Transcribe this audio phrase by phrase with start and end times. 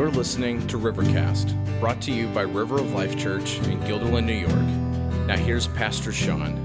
[0.00, 4.32] You're listening to Rivercast, brought to you by River of Life Church in Guilderland, New
[4.32, 5.26] York.
[5.26, 6.56] Now, here's Pastor Sean.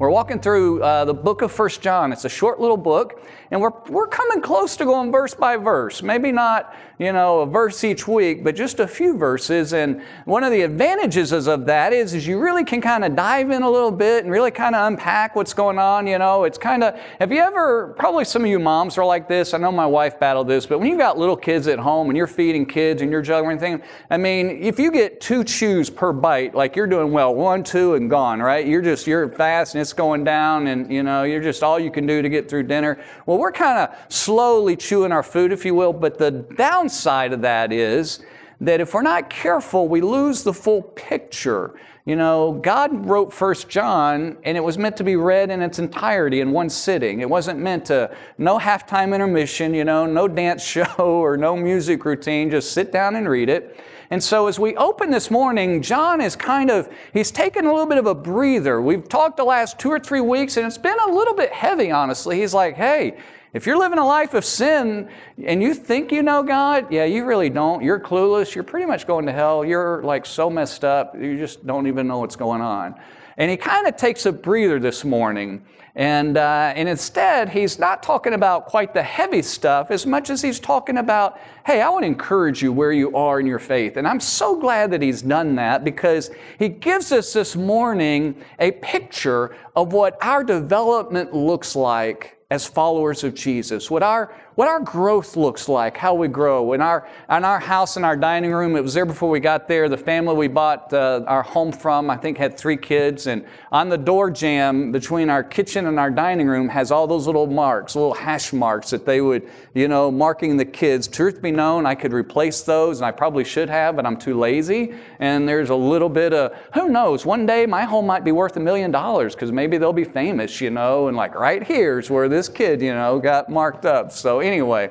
[0.00, 2.10] We're walking through uh, the book of First John.
[2.12, 3.22] It's a short little book,
[3.54, 6.02] and we're, we're coming close to going verse by verse.
[6.02, 9.72] Maybe not, you know, a verse each week, but just a few verses.
[9.72, 13.52] And one of the advantages of that is, is you really can kind of dive
[13.52, 16.08] in a little bit and really kind of unpack what's going on.
[16.08, 19.28] You know, it's kind of, have you ever, probably some of you moms are like
[19.28, 19.54] this.
[19.54, 22.16] I know my wife battled this, but when you've got little kids at home and
[22.16, 26.12] you're feeding kids and you're juggling things, I mean, if you get two chews per
[26.12, 28.66] bite, like you're doing well, one, two, and gone, right?
[28.66, 31.92] You're just, you're fast and it's going down and, you know, you're just all you
[31.92, 32.98] can do to get through dinner.
[33.26, 37.42] Well, we're kind of slowly chewing our food, if you will, but the downside of
[37.42, 38.20] that is
[38.58, 41.74] that if we're not careful, we lose the full picture.
[42.06, 45.78] You know, God wrote First John, and it was meant to be read in its
[45.78, 47.20] entirety in one sitting.
[47.20, 52.06] It wasn't meant to, no halftime intermission, you know, no dance show or no music
[52.06, 53.78] routine, just sit down and read it.
[54.14, 57.88] And so as we open this morning, John is kind of, he's taken a little
[57.88, 58.80] bit of a breather.
[58.80, 61.90] We've talked the last two or three weeks, and it's been a little bit heavy,
[61.90, 62.38] honestly.
[62.40, 63.18] He's like, hey,
[63.54, 65.10] if you're living a life of sin
[65.44, 67.82] and you think you know God, yeah, you really don't.
[67.82, 68.54] You're clueless.
[68.54, 69.64] You're pretty much going to hell.
[69.64, 72.94] You're like so messed up, you just don't even know what's going on.
[73.36, 75.64] And he kind of takes a breather this morning.
[75.96, 80.42] And, uh, and instead, he's not talking about quite the heavy stuff as much as
[80.42, 83.96] he's talking about, hey, I want to encourage you where you are in your faith.
[83.96, 88.72] And I'm so glad that he's done that because he gives us this morning a
[88.72, 94.80] picture of what our development looks like as followers of Jesus, what our, what our
[94.80, 96.72] growth looks like, how we grow.
[96.74, 99.66] In our, in our house, in our dining room, it was there before we got
[99.66, 99.88] there.
[99.88, 103.26] The family we bought uh, our home from, I think, had three kids.
[103.26, 107.26] And on the door jamb between our kitchen and our dining room has all those
[107.26, 111.08] little marks, little hash marks that they would, you know, marking the kids.
[111.08, 114.38] Truth be known, I could replace those, and I probably should have, but I'm too
[114.38, 114.94] lazy.
[115.18, 118.56] And there's a little bit of, who knows, one day my home might be worth
[118.56, 122.28] a million dollars because maybe they'll be famous, you know, and like right here's where
[122.28, 124.12] this kid, you know, got marked up.
[124.12, 124.90] So anyway,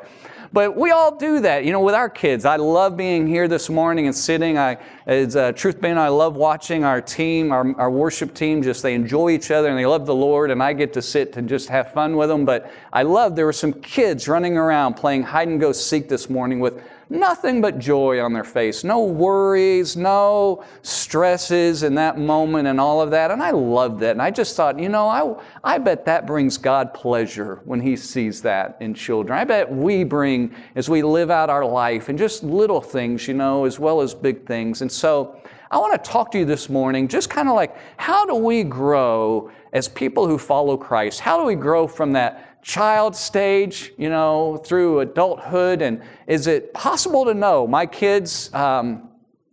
[0.52, 2.46] but we all do that, you know, with our kids.
[2.46, 4.58] I love being here this morning and sitting.
[4.58, 4.78] I,
[5.08, 8.62] as uh, truth being, I love watching our team, our, our worship team.
[8.62, 11.38] Just they enjoy each other and they love the Lord, and I get to sit
[11.38, 12.46] and just have fun with them.
[12.46, 16.30] But I love there were some kids running around playing hide and go seek this
[16.30, 22.68] morning with nothing but joy on their face, no worries, no stresses in that moment
[22.68, 23.31] and all of that.
[23.31, 24.12] And I loved that.
[24.12, 27.96] And I just thought, you know, I, I bet that brings God pleasure when He
[27.96, 29.38] sees that in children.
[29.38, 33.35] I bet we bring, as we live out our life, and just little things, you
[33.35, 34.81] know, as well as big things.
[34.81, 35.40] And so,
[35.72, 38.63] I want to talk to you this morning just kind of like how do we
[38.63, 41.19] grow as people who follow Christ?
[41.19, 45.81] How do we grow from that child stage, you know, through adulthood?
[45.81, 47.68] And is it possible to know?
[47.68, 49.09] My kids, um,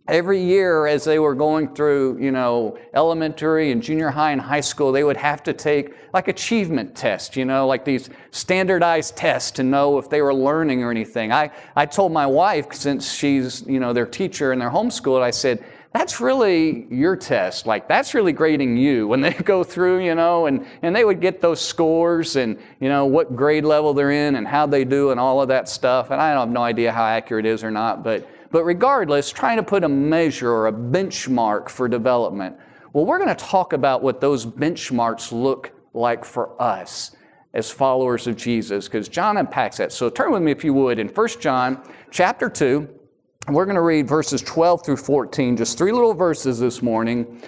[0.07, 4.61] every year as they were going through, you know, elementary and junior high and high
[4.61, 9.51] school, they would have to take like achievement tests, you know, like these standardized tests
[9.51, 11.31] to know if they were learning or anything.
[11.31, 15.31] I, I told my wife, since she's, you know, their teacher and they're homeschooled, I
[15.31, 17.65] said, that's really your test.
[17.65, 21.19] Like, that's really grading you when they go through, you know, and, and they would
[21.19, 25.11] get those scores and, you know, what grade level they're in and how they do
[25.11, 26.09] and all of that stuff.
[26.09, 29.57] And I have no idea how accurate it is or not, but, but regardless, trying
[29.57, 32.55] to put a measure or a benchmark for development.
[32.93, 37.15] Well, we're going to talk about what those benchmarks look like for us
[37.53, 39.91] as followers of Jesus, because John unpacks that.
[39.91, 42.87] So turn with me, if you would, in 1 John chapter 2.
[43.49, 47.41] We're going to read verses 12 through 14, just three little verses this morning.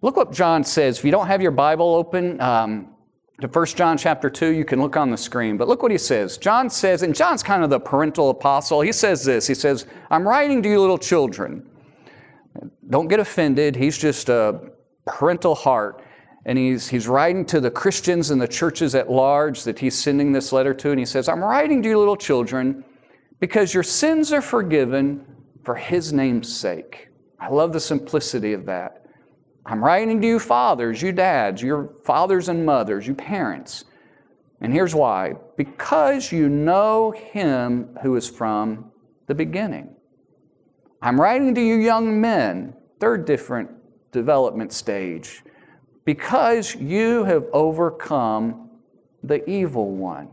[0.00, 0.98] Look what John says.
[0.98, 2.94] If you don't have your Bible open um,
[3.40, 5.56] to 1 John chapter 2, you can look on the screen.
[5.56, 6.38] But look what he says.
[6.38, 8.80] John says, and John's kind of the parental apostle.
[8.80, 11.68] He says this He says, I'm writing to you, little children.
[12.88, 13.74] Don't get offended.
[13.74, 14.70] He's just a
[15.04, 16.00] parental heart.
[16.44, 20.30] And he's, he's writing to the Christians and the churches at large that he's sending
[20.30, 20.90] this letter to.
[20.90, 22.84] And he says, I'm writing to you, little children
[23.40, 25.24] because your sins are forgiven
[25.64, 27.08] for his name's sake.
[27.40, 29.06] I love the simplicity of that.
[29.64, 33.84] I'm writing to you, fathers, you dads, your fathers and mothers, you parents.
[34.60, 38.90] And here's why because you know him who is from
[39.26, 39.94] the beginning.
[41.00, 43.70] I'm writing to you, young men, third different
[44.10, 45.44] development stage,
[46.04, 48.70] because you have overcome
[49.22, 50.28] the evil one.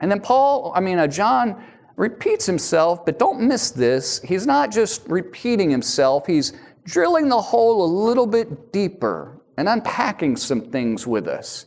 [0.00, 1.64] And then Paul, I mean, uh, John
[1.96, 4.20] repeats himself, but don't miss this.
[4.22, 6.52] He's not just repeating himself, he's
[6.84, 11.66] drilling the hole a little bit deeper and unpacking some things with us.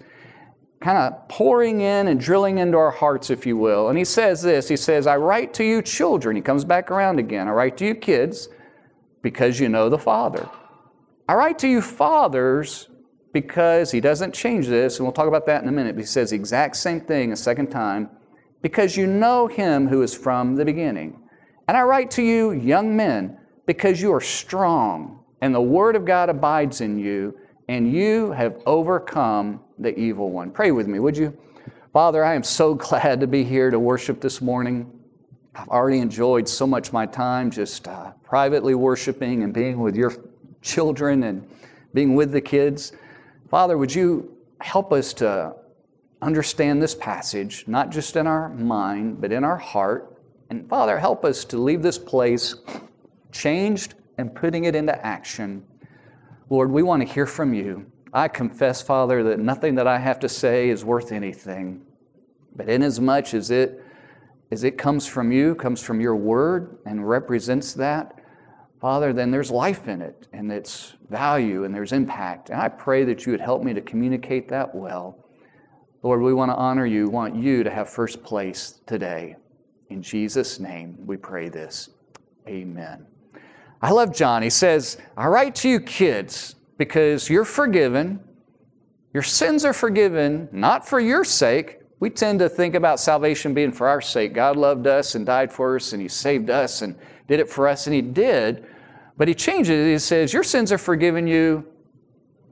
[0.80, 3.90] kind of pouring in and drilling into our hearts, if you will.
[3.90, 6.36] And he says this He says, I write to you, children.
[6.36, 7.48] He comes back around again.
[7.48, 8.50] I write to you, kids,
[9.22, 10.48] because you know the Father.
[11.28, 12.90] I write to you, fathers,
[13.34, 15.96] because he doesn't change this, and we'll talk about that in a minute.
[15.96, 18.10] But he says the exact same thing a second time,
[18.62, 21.22] because you know him who is from the beginning.
[21.68, 26.06] And I write to you, young men, because you are strong, and the word of
[26.06, 27.38] God abides in you,
[27.68, 30.52] and you have overcome the evil one.
[30.52, 31.38] Pray with me, would you?
[31.94, 34.92] Father, I am so glad to be here to worship this morning.
[35.56, 40.14] I've already enjoyed so much my time just uh, privately worshiping and being with your
[40.62, 41.48] children and
[41.94, 42.92] being with the kids.
[43.50, 45.56] Father, would you help us to
[46.22, 50.22] understand this passage, not just in our mind, but in our heart?
[50.50, 52.56] And Father, help us to leave this place
[53.32, 55.64] changed and putting it into action.
[56.50, 57.86] Lord, we want to hear from you.
[58.14, 61.86] I confess, Father, that nothing that I have to say is worth anything.
[62.56, 63.84] But inasmuch as it
[64.52, 68.18] as it comes from you, comes from your word, and represents that,
[68.80, 72.50] Father, then there's life in it, and it's value, and there's impact.
[72.50, 75.18] And I pray that you would help me to communicate that well.
[76.04, 79.36] Lord, we want to honor you, want you to have first place today.
[79.90, 81.90] In Jesus' name, we pray this.
[82.48, 83.06] Amen.
[83.82, 84.42] I love John.
[84.42, 88.20] He says, I write to you, kids, because you're forgiven.
[89.14, 91.80] Your sins are forgiven, not for your sake.
[92.00, 94.34] We tend to think about salvation being for our sake.
[94.34, 96.96] God loved us and died for us, and He saved us and
[97.28, 98.66] did it for us, and He did.
[99.18, 99.92] But He changes it.
[99.92, 101.66] He says, Your sins are forgiven you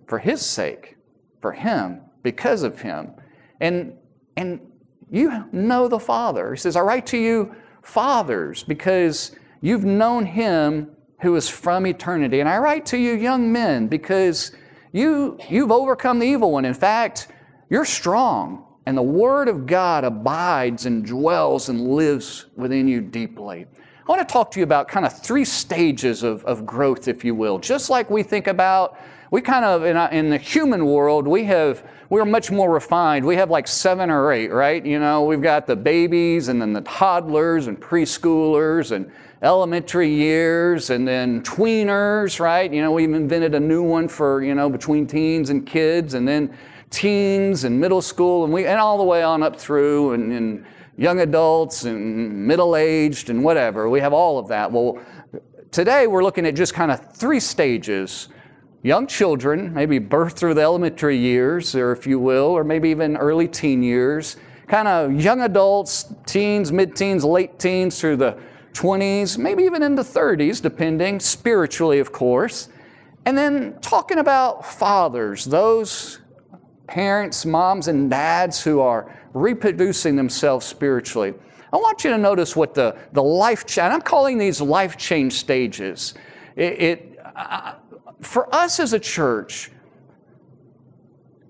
[0.07, 0.97] for His sake,
[1.41, 3.11] for Him, because of Him.
[3.61, 3.93] And,
[4.37, 4.59] and
[5.09, 6.53] you know the Father.
[6.53, 9.31] He says, I write to you, fathers, because
[9.61, 10.91] you've known Him
[11.21, 12.39] who is from eternity.
[12.39, 14.51] And I write to you, young men, because
[14.91, 16.65] you, you've overcome the evil one.
[16.65, 17.29] In fact,
[17.69, 23.65] you're strong, and the Word of God abides and dwells and lives within you deeply.
[24.07, 27.25] I want to talk to you about kind of three stages of, of growth, if
[27.25, 27.57] you will.
[27.57, 28.99] Just like we think about,
[29.31, 33.25] we kind of, in, uh, in the human world, we have, we're much more refined.
[33.25, 34.85] We have like seven or eight, right?
[34.85, 39.11] You know, we've got the babies and then the toddlers and preschoolers and
[39.41, 42.71] elementary years and then tweeners, right?
[42.71, 46.27] You know, we've invented a new one for, you know, between teens and kids and
[46.27, 46.55] then
[46.89, 50.65] teens and middle school and we and all the way on up through and, and
[50.97, 53.89] young adults and middle aged and whatever.
[53.89, 54.71] We have all of that.
[54.71, 54.99] Well,
[55.71, 58.29] today we're looking at just kind of three stages.
[58.85, 63.17] Young children, maybe birth through the elementary years, or if you will, or maybe even
[63.17, 64.37] early teen years.
[64.67, 68.37] Kind of young adults, teens, mid teens, late teens through the
[68.73, 72.69] 20s, maybe even into 30s, depending, spiritually, of course.
[73.25, 76.19] And then talking about fathers, those
[76.85, 81.33] parents, moms, and dads who are reproducing themselves spiritually.
[81.73, 85.33] I want you to notice what the, the life change, I'm calling these life change
[85.33, 86.13] stages.
[86.55, 87.73] It, it uh,
[88.21, 89.71] for us as a church,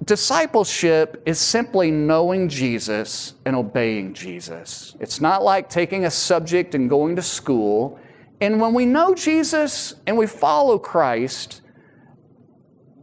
[0.03, 4.95] discipleship is simply knowing Jesus and obeying Jesus.
[4.99, 7.99] It's not like taking a subject and going to school.
[8.41, 11.61] And when we know Jesus and we follow Christ,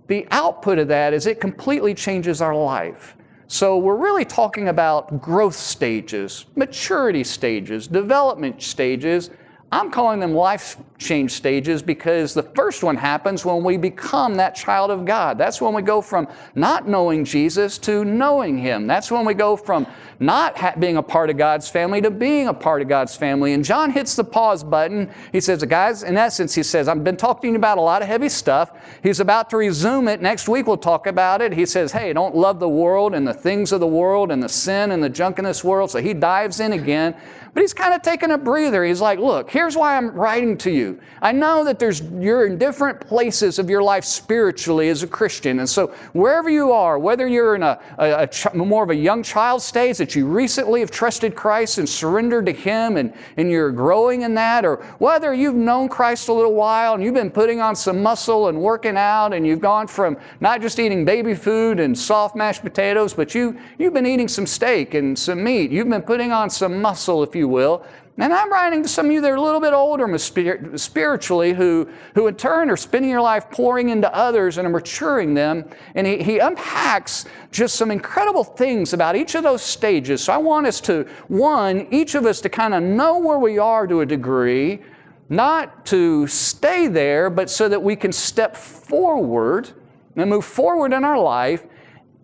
[0.06, 3.16] the output of that is it completely changes our life.
[3.46, 9.30] So we're really talking about growth stages, maturity stages, development stages.
[9.70, 14.54] I'm calling them life change stages because the first one happens when we become that
[14.54, 15.36] child of God.
[15.36, 18.86] That's when we go from not knowing Jesus to knowing Him.
[18.86, 19.86] That's when we go from
[20.22, 23.52] not ha- being a part of God's family to being a part of God's family.
[23.52, 25.10] And John hits the pause button.
[25.32, 28.28] He says, Guys, in essence, he says, I've been talking about a lot of heavy
[28.28, 28.72] stuff.
[29.02, 30.22] He's about to resume it.
[30.22, 31.52] Next week we'll talk about it.
[31.52, 34.48] He says, Hey, don't love the world and the things of the world and the
[34.48, 35.90] sin and the junk in this world.
[35.90, 37.16] So he dives in again.
[37.52, 38.84] But he's kind of taking a breather.
[38.84, 40.91] He's like, Look, here's why I'm writing to you.
[41.20, 45.60] I know that there's you're in different places of your life spiritually as a Christian,
[45.60, 49.22] and so wherever you are, whether you're in a, a, a more of a young
[49.22, 53.70] child stage that you recently have trusted Christ and surrendered to Him, and and you're
[53.70, 57.60] growing in that, or whether you've known Christ a little while and you've been putting
[57.60, 61.80] on some muscle and working out, and you've gone from not just eating baby food
[61.80, 65.70] and soft mashed potatoes, but you you've been eating some steak and some meat.
[65.70, 67.84] You've been putting on some muscle, if you will.
[68.18, 71.88] And I'm writing to some of you that are a little bit older spiritually who,
[72.14, 75.64] who in turn are spending your life pouring into others and are maturing them.
[75.94, 80.22] And he, he unpacks just some incredible things about each of those stages.
[80.24, 83.58] So I want us to, one, each of us to kind of know where we
[83.58, 84.82] are to a degree,
[85.30, 89.70] not to stay there, but so that we can step forward
[90.16, 91.64] and move forward in our life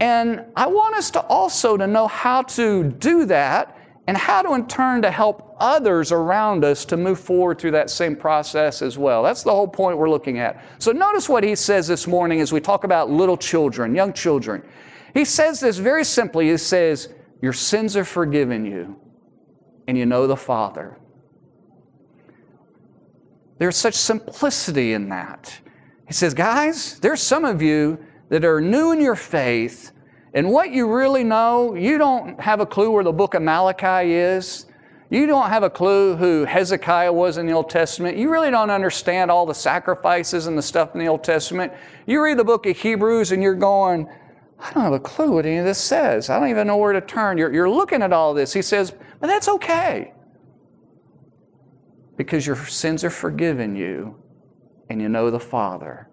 [0.00, 3.77] And I want us to also to know how to do that
[4.08, 7.90] and how to in turn to help others around us to move forward through that
[7.90, 9.22] same process as well.
[9.22, 10.64] That's the whole point we're looking at.
[10.78, 14.62] So notice what he says this morning as we talk about little children, young children.
[15.12, 16.48] He says this very simply.
[16.48, 17.12] He says,
[17.42, 18.98] Your sins are forgiven you,
[19.86, 20.98] and you know the Father.
[23.58, 25.60] There's such simplicity in that.
[26.06, 29.92] He says, Guys, there's some of you that are new in your faith,
[30.35, 34.12] and what you really know, you don't have a clue where the book of Malachi
[34.12, 34.66] is.
[35.11, 38.18] You don't have a clue who Hezekiah was in the Old Testament.
[38.18, 41.73] You really don't understand all the sacrifices and the stuff in the Old Testament.
[42.06, 44.06] You read the book of Hebrews and you're going,
[44.61, 46.28] I don't have a clue what any of this says.
[46.28, 47.38] I don't even know where to turn.
[47.38, 48.52] You're, you're looking at all this.
[48.52, 50.12] He says, but that's okay.
[52.18, 54.16] Because your sins are forgiven you
[54.90, 56.11] and you know the Father.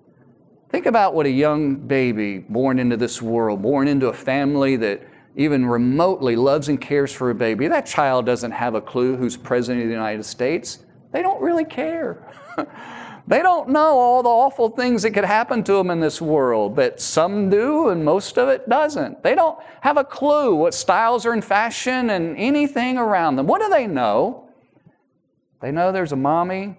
[0.70, 5.08] Think about what a young baby born into this world, born into a family that
[5.36, 9.36] even remotely loves and cares for a baby, that child doesn't have a clue who's
[9.36, 10.80] president of the United States.
[11.12, 12.32] They don't really care.
[13.28, 16.76] they don't know all the awful things that could happen to them in this world,
[16.76, 19.24] but some do and most of it doesn't.
[19.24, 23.46] They don't have a clue what styles are in fashion and anything around them.
[23.46, 24.50] What do they know?
[25.62, 26.78] They know there's a mommy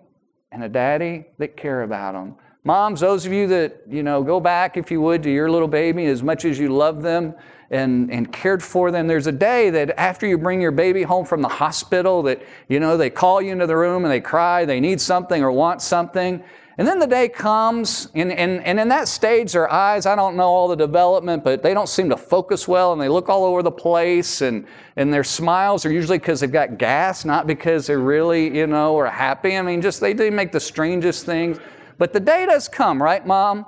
[0.50, 2.36] and a daddy that care about them.
[2.66, 5.68] Moms, those of you that, you know, go back, if you would, to your little
[5.68, 7.32] baby as much as you love them
[7.70, 9.06] and, and cared for them.
[9.06, 12.80] There's a day that after you bring your baby home from the hospital that, you
[12.80, 15.80] know, they call you into the room and they cry, they need something or want
[15.80, 16.42] something.
[16.76, 20.34] And then the day comes, and, and, and in that stage, their eyes, I don't
[20.34, 23.44] know all the development, but they don't seem to focus well, and they look all
[23.44, 27.86] over the place, and, and their smiles are usually because they've got gas, not because
[27.86, 29.56] they're really, you know, are happy.
[29.56, 31.58] I mean, just they do make the strangest things.
[31.98, 33.66] But the day does come, right, Mom?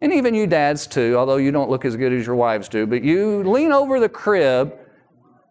[0.00, 2.86] And even you dads too, although you don't look as good as your wives do,
[2.86, 4.74] but you lean over the crib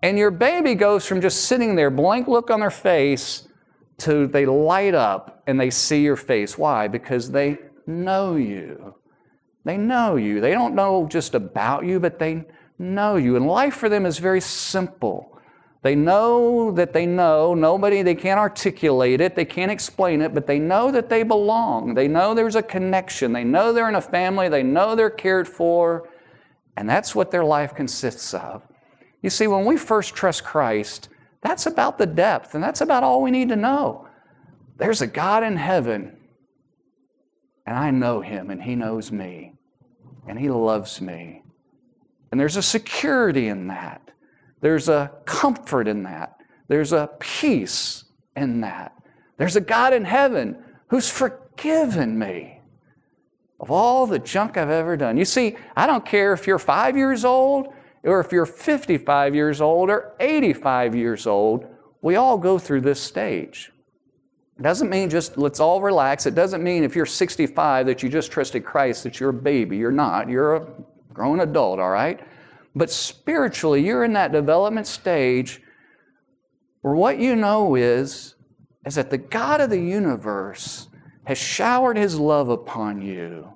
[0.04, 3.48] and your baby goes from just sitting there, blank look on their face,
[4.00, 6.58] to they light up and they see your face.
[6.58, 6.88] Why?
[6.88, 8.96] Because they know you.
[9.66, 10.42] They know you.
[10.42, 12.44] They don't know just about you, but they
[12.78, 13.36] know you.
[13.36, 15.33] And life for them is very simple.
[15.84, 17.54] They know that they know.
[17.54, 21.94] Nobody, they can't articulate it, they can't explain it, but they know that they belong.
[21.94, 23.34] They know there's a connection.
[23.34, 24.48] They know they're in a family.
[24.48, 26.10] They know they're cared for.
[26.78, 28.64] And that's what their life consists of.
[29.22, 31.10] You see, when we first trust Christ,
[31.42, 34.08] that's about the depth, and that's about all we need to know.
[34.78, 36.18] There's a God in heaven,
[37.66, 39.54] and I know Him, and He knows me,
[40.28, 41.44] and He loves me.
[42.32, 44.13] And there's a security in that.
[44.64, 46.40] There's a comfort in that.
[46.70, 48.06] There's a peace
[48.38, 48.94] in that.
[49.36, 50.56] There's a God in heaven
[50.88, 52.62] who's forgiven me
[53.60, 55.18] of all the junk I've ever done.
[55.18, 59.60] You see, I don't care if you're five years old or if you're 55 years
[59.60, 61.66] old or 85 years old,
[62.02, 63.70] we all go through this stage.
[64.58, 66.26] It doesn't mean just let's all relax.
[66.26, 69.76] It doesn't mean if you're 65 that you just trusted Christ that you're a baby.
[69.76, 70.30] You're not.
[70.30, 70.68] You're a
[71.14, 72.26] grown adult, all right?
[72.76, 75.62] But spiritually, you're in that development stage
[76.82, 78.36] where what you know is,
[78.86, 80.90] is that the God of the universe
[81.26, 83.56] has showered his love upon you,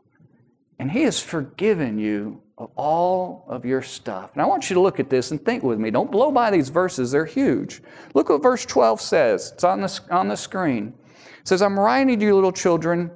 [0.80, 4.32] and he has forgiven you of all of your stuff.
[4.34, 5.92] And I want you to look at this and think with me.
[5.92, 7.82] Don't blow by these verses, they're huge.
[8.14, 9.52] Look what verse 12 says.
[9.54, 10.94] It's on the, on the screen.
[11.40, 13.12] It says, I'm writing to you, little children,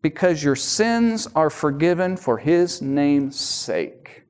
[0.00, 4.21] because your sins are forgiven for his name's sake.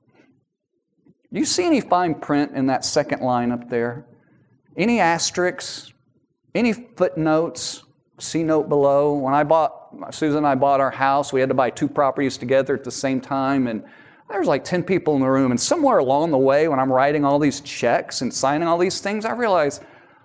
[1.32, 4.04] Do you see any fine print in that second line up there?
[4.76, 5.92] Any asterisks?
[6.54, 7.84] Any footnotes?
[8.18, 9.14] See note below.
[9.14, 12.36] When I bought, Susan and I bought our house, we had to buy two properties
[12.36, 13.82] together at the same time, and
[14.28, 15.50] there was like 10 people in the room.
[15.50, 19.00] And somewhere along the way, when I'm writing all these checks and signing all these
[19.00, 19.82] things, I realized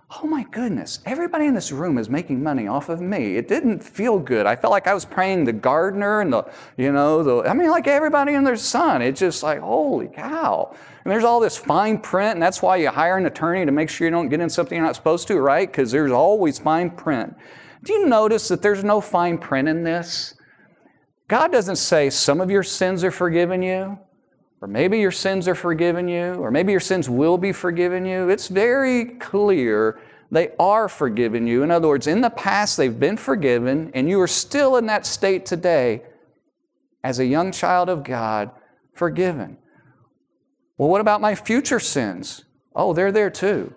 [0.09, 3.35] oh my goodness, everybody in this room is making money off of me.
[3.35, 4.45] It didn't feel good.
[4.45, 7.69] I felt like I was praying the gardener and the, you know, the, I mean,
[7.69, 9.01] like everybody and their son.
[9.01, 10.73] It's just like, holy cow.
[11.03, 13.89] And there's all this fine print, and that's why you hire an attorney to make
[13.89, 15.69] sure you don't get in something you're not supposed to, right?
[15.69, 17.35] Because there's always fine print.
[17.83, 20.35] Do you notice that there's no fine print in this?
[21.27, 23.99] God doesn't say some of your sins are forgiven you,
[24.61, 28.29] or maybe your sins are forgiven you, or maybe your sins will be forgiven you.
[28.29, 29.99] It's very clear
[30.31, 31.63] they are forgiven you.
[31.63, 35.05] In other words, in the past, they've been forgiven, and you are still in that
[35.05, 36.01] state today
[37.03, 38.51] as a young child of God,
[38.93, 39.57] forgiven.
[40.77, 42.43] Well, what about my future sins?
[42.75, 43.73] Oh, they're there too.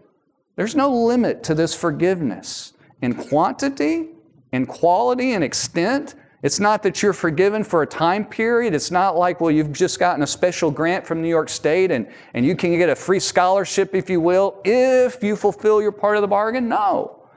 [0.57, 4.09] There's no limit to this forgiveness in quantity,
[4.53, 6.15] in quality, and extent.
[6.43, 8.75] It's not that you're forgiven for a time period.
[8.75, 12.09] It's not like, well, you've just gotten a special grant from New York State and,
[12.33, 16.17] and you can get a free scholarship, if you will, if you fulfill your part
[16.17, 16.69] of the bargain.
[16.69, 17.29] No.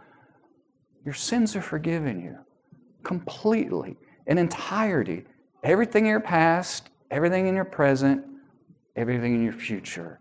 [1.03, 2.37] Your sins are forgiven you
[3.03, 5.25] completely, in entirety.
[5.63, 8.23] Everything in your past, everything in your present,
[8.95, 10.19] everything in your future.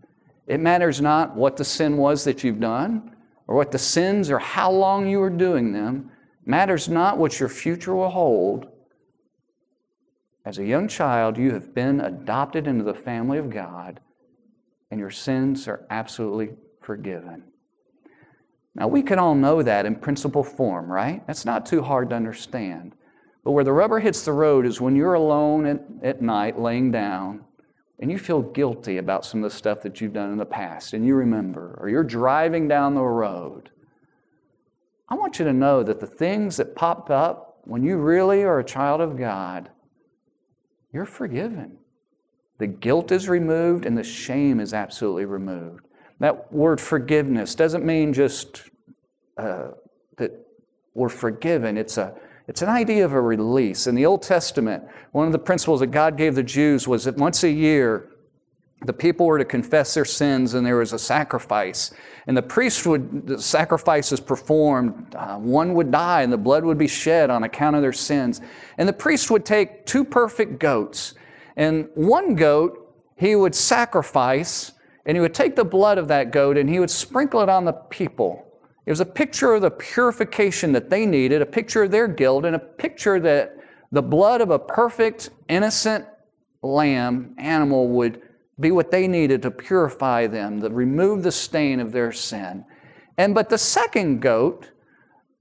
[0.49, 3.15] It matters not what the sin was that you've done
[3.47, 6.11] or what the sins or how long you were doing them.
[6.43, 8.67] It matters not what your future will hold.
[10.45, 14.01] As a young child, you have been adopted into the family of God,
[14.91, 17.45] and your sins are absolutely forgiven.
[18.75, 21.25] Now, we can all know that in principle form, right?
[21.27, 22.95] That's not too hard to understand.
[23.45, 26.91] But where the rubber hits the road is when you're alone at, at night, laying
[26.91, 27.45] down,
[28.01, 30.93] and you feel guilty about some of the stuff that you've done in the past,
[30.93, 33.71] and you remember, or you're driving down the road.
[35.09, 38.59] I want you to know that the things that pop up when you really are
[38.59, 39.71] a child of God
[40.93, 41.79] you're forgiven.
[42.59, 45.87] The guilt is removed and the shame is absolutely removed.
[46.21, 48.63] That word forgiveness doesn't mean just
[49.37, 49.73] uh,
[50.19, 50.31] that
[50.95, 51.77] we're forgiven.
[51.77, 52.15] It's, a,
[52.47, 53.87] it's an idea of a release.
[53.87, 57.17] In the Old Testament, one of the principles that God gave the Jews was that
[57.17, 58.12] once a year,
[58.85, 61.93] the people were to confess their sins and there was a sacrifice.
[62.27, 66.79] And the priest would, the sacrifices performed, uh, one would die and the blood would
[66.79, 68.41] be shed on account of their sins.
[68.79, 71.15] And the priest would take two perfect goats,
[71.57, 72.79] and one goat
[73.17, 74.73] he would sacrifice,
[75.07, 77.65] and he would take the blood of that goat and he would sprinkle it on
[77.65, 78.47] the people.
[78.85, 82.45] It was a picture of the purification that they needed, a picture of their guilt,
[82.45, 83.57] and a picture that
[83.93, 86.07] the blood of a perfect, innocent
[86.63, 88.23] lamb, animal, would
[88.61, 92.65] be what they needed to purify them, to remove the stain of their sin.
[93.19, 94.71] And but the second goat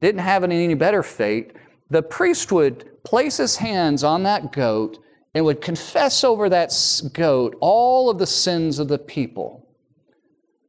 [0.01, 1.53] didn't have any better fate.
[1.89, 4.99] The priest would place his hands on that goat
[5.33, 6.73] and would confess over that
[7.13, 9.67] goat all of the sins of the people.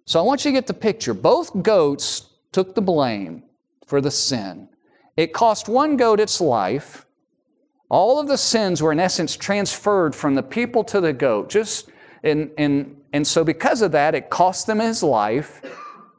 [0.04, 1.14] So I want you to get the picture.
[1.14, 3.44] Both goats took the blame
[3.86, 4.68] for the sin.
[5.16, 7.06] It cost one goat its life.
[7.88, 11.50] All of the sins were, in essence, transferred from the people to the goat.
[11.50, 11.90] Just
[12.24, 15.60] and, and, and so, because of that, it cost them his life,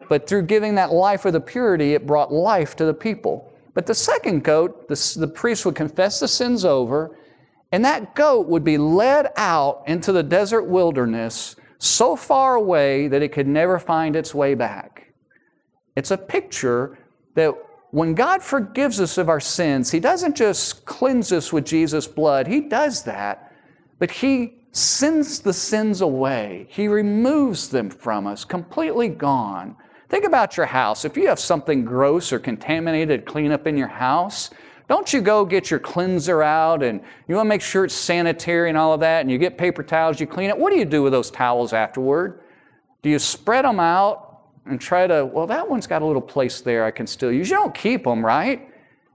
[0.10, 3.54] but through giving that life of the purity, it brought life to the people.
[3.74, 7.18] But the second goat, the, the priest would confess the sins over,
[7.72, 13.24] and that goat would be led out into the desert wilderness so far away that
[13.24, 15.14] it could never find its way back.
[15.96, 16.98] It's a picture
[17.36, 17.54] that
[17.92, 22.48] when God forgives us of our sins, He doesn't just cleanse us with Jesus' blood,
[22.48, 23.54] He does that,
[24.00, 26.66] but He sends the sins away.
[26.70, 29.76] He removes them from us, completely gone.
[30.10, 31.06] Think about your house.
[31.06, 34.50] If you have something gross or contaminated clean up in your house,
[34.90, 38.70] don't you go get your cleanser out and you want to make sure it's sanitary
[38.70, 40.58] and all of that, and you get paper towels, you clean it.
[40.58, 42.42] What do you do with those towels afterward?
[43.04, 46.62] Do you spread them out and try to, well, that one's got a little place
[46.62, 47.50] there I can still use?
[47.50, 48.70] You don't keep them, right?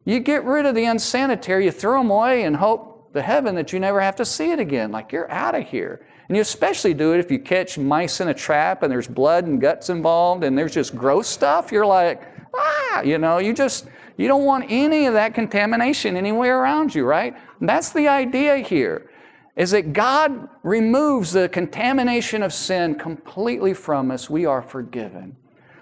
[0.05, 3.73] You get rid of the unsanitary, you throw them away and hope the heaven that
[3.73, 4.91] you never have to see it again.
[4.93, 6.07] Like you're out of here.
[6.29, 9.47] And you especially do it if you catch mice in a trap and there's blood
[9.47, 11.73] and guts involved and there's just gross stuff.
[11.73, 12.23] You're like,
[12.55, 13.87] ah, you know, you just,
[14.19, 17.35] you don't want any of that contamination anywhere around you, right?
[17.61, 19.11] And that's the idea here,
[19.57, 24.29] is that God removes the contamination of sin completely from us.
[24.29, 25.35] We are forgiven.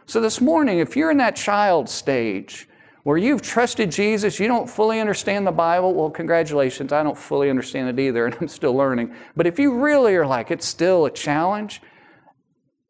[0.05, 2.69] So this morning, if you're in that child stage,
[3.07, 7.49] where you've trusted Jesus, you don't fully understand the Bible, well, congratulations, I don't fully
[7.49, 9.15] understand it either, and I'm still learning.
[9.37, 11.81] But if you really are like, it's still a challenge,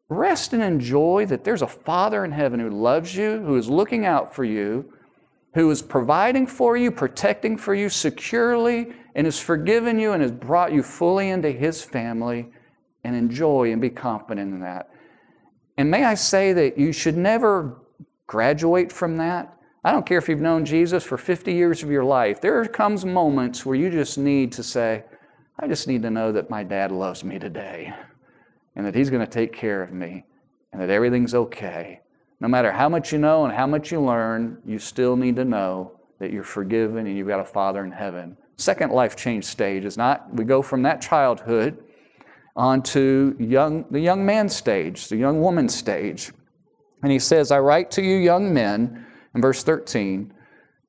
[0.09, 4.07] rest and enjoy that there's a Father in heaven who loves you, who is looking
[4.07, 4.91] out for you,
[5.53, 10.31] who is providing for you, protecting for you securely, and has forgiven you and has
[10.31, 12.51] brought you fully into His family,
[13.03, 14.89] and enjoy and be confident in that.
[15.77, 17.83] And may I say that you should never
[18.25, 19.53] graduate from that
[19.87, 22.41] I don't care if you've known Jesus for 50 years of your life.
[22.41, 25.05] There comes moments where you just need to say,
[25.57, 27.93] I just need to know that my dad loves me today
[28.75, 30.25] and that he's going to take care of me
[30.73, 32.01] and that everything's okay.
[32.41, 35.45] No matter how much you know and how much you learn, you still need to
[35.45, 38.35] know that you're forgiven and you've got a Father in heaven.
[38.57, 41.81] Second life change stage is not, we go from that childhood
[42.57, 46.33] onto young, the young man stage, the young woman stage.
[47.03, 49.05] And he says, I write to you, young men,
[49.37, 50.33] in verse 13,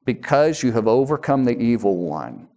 [0.06, 2.48] because you have overcome the evil one.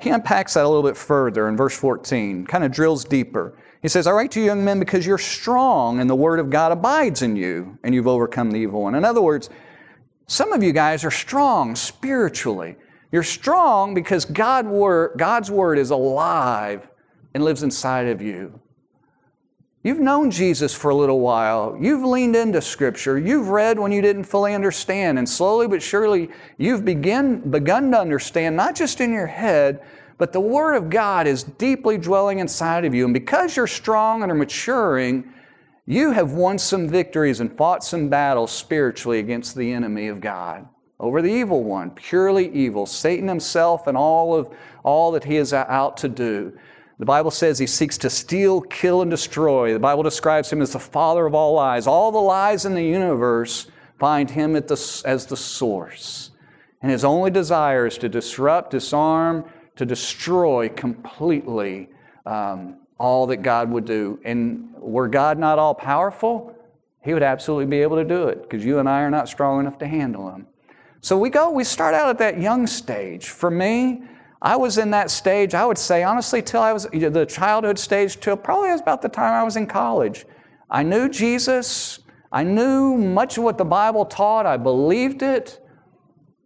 [0.00, 3.56] He unpacks that a little bit further in verse 14, kind of drills deeper.
[3.80, 6.50] He says, I write to you, young men, because you're strong and the word of
[6.50, 8.96] God abides in you, and you've overcome the evil one.
[8.96, 9.48] In other words,
[10.26, 12.74] some of you guys are strong spiritually.
[13.12, 16.88] You're strong because God's word is alive
[17.32, 18.58] and lives inside of you.
[19.84, 21.76] You've known Jesus for a little while.
[21.78, 23.18] You've leaned into Scripture.
[23.18, 25.18] You've read when you didn't fully understand.
[25.18, 29.82] And slowly but surely, you've begin, begun to understand, not just in your head,
[30.16, 33.04] but the Word of God is deeply dwelling inside of you.
[33.04, 35.30] And because you're strong and are maturing,
[35.84, 40.66] you have won some victories and fought some battles spiritually against the enemy of God
[41.00, 44.48] over the evil one, purely evil, Satan himself and all of
[44.84, 46.56] all that he is out to do.
[46.98, 49.72] The Bible says he seeks to steal, kill, and destroy.
[49.72, 51.86] The Bible describes him as the father of all lies.
[51.86, 53.66] All the lies in the universe
[53.98, 56.30] find him the, as the source.
[56.82, 59.44] And his only desire is to disrupt, disarm,
[59.76, 61.88] to destroy completely
[62.26, 64.20] um, all that God would do.
[64.24, 66.54] And were God not all powerful,
[67.00, 69.60] he would absolutely be able to do it because you and I are not strong
[69.60, 70.46] enough to handle him.
[71.00, 73.28] So we go, we start out at that young stage.
[73.28, 74.02] For me,
[74.44, 78.20] I was in that stage, I would say, honestly, till I was the childhood stage,
[78.20, 80.26] till probably was about the time I was in college.
[80.70, 85.66] I knew Jesus, I knew much of what the Bible taught, I believed it,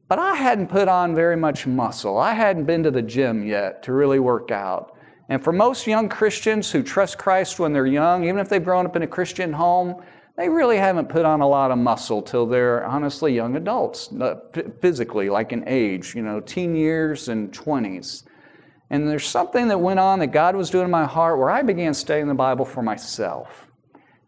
[0.07, 2.19] but I hadn't put on very much muscle.
[2.19, 4.97] I hadn't been to the gym yet to really work out.
[5.29, 8.87] And for most young Christians who trust Christ when they're young, even if they've grown
[8.87, 10.01] up in a Christian home,
[10.39, 14.37] they really haven't put on a lot of muscle till they're honestly young adults, uh,
[14.81, 18.23] physically, like in age, you know, teen years and 20s.
[18.91, 21.63] And there's something that went on that God was doing in my heart where I
[21.63, 23.67] began studying the Bible for myself.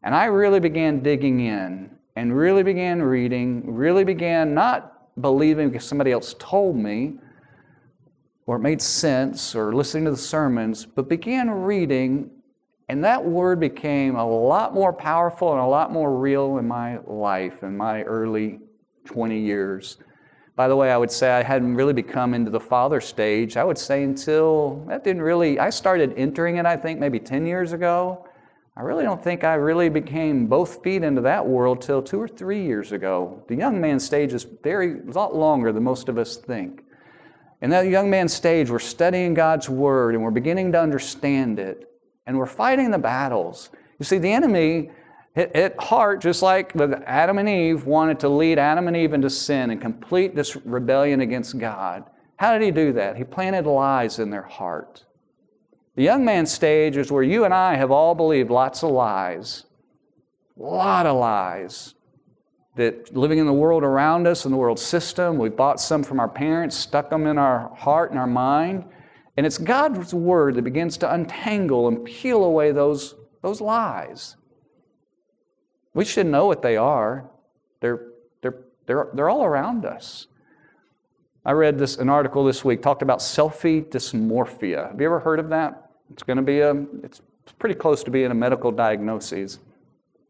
[0.02, 5.86] And I really began digging in and really began reading, really began not believing because
[5.86, 7.18] somebody else told me
[8.46, 12.32] or it made sense or listening to the sermons, but began reading
[12.90, 16.98] and that word became a lot more powerful and a lot more real in my
[17.06, 18.58] life in my early
[19.04, 19.98] 20 years.
[20.56, 23.56] By the way, I would say I hadn't really become into the father stage.
[23.56, 27.46] I would say until that didn't really, I started entering it, I think, maybe 10
[27.46, 28.26] years ago.
[28.76, 32.26] I really don't think I really became both feet into that world till two or
[32.26, 33.44] three years ago.
[33.46, 36.82] The young man stage is very, a lot longer than most of us think.
[37.62, 41.86] In that young man stage, we're studying God's Word and we're beginning to understand it
[42.30, 43.70] and we're fighting the battles.
[43.98, 44.90] You see, the enemy
[45.34, 49.72] at heart, just like Adam and Eve wanted to lead Adam and Eve into sin
[49.72, 52.04] and complete this rebellion against God.
[52.36, 53.16] How did he do that?
[53.16, 55.04] He planted lies in their heart.
[55.96, 59.64] The young man stage is where you and I have all believed lots of lies.
[60.56, 61.96] A lot of lies.
[62.76, 66.20] That living in the world around us, in the world system, we bought some from
[66.20, 68.84] our parents, stuck them in our heart and our mind,
[69.40, 74.36] and it's God's word that begins to untangle and peel away those, those lies.
[75.94, 77.30] We should know what they are.
[77.80, 78.08] They're,
[78.42, 80.26] they're, they're, they're all around us.
[81.46, 84.90] I read this an article this week talked about selfie dysmorphia.
[84.90, 85.90] Have you ever heard of that?
[86.12, 86.72] It's going to be a
[87.02, 87.22] it's
[87.58, 89.58] pretty close to being a medical diagnosis.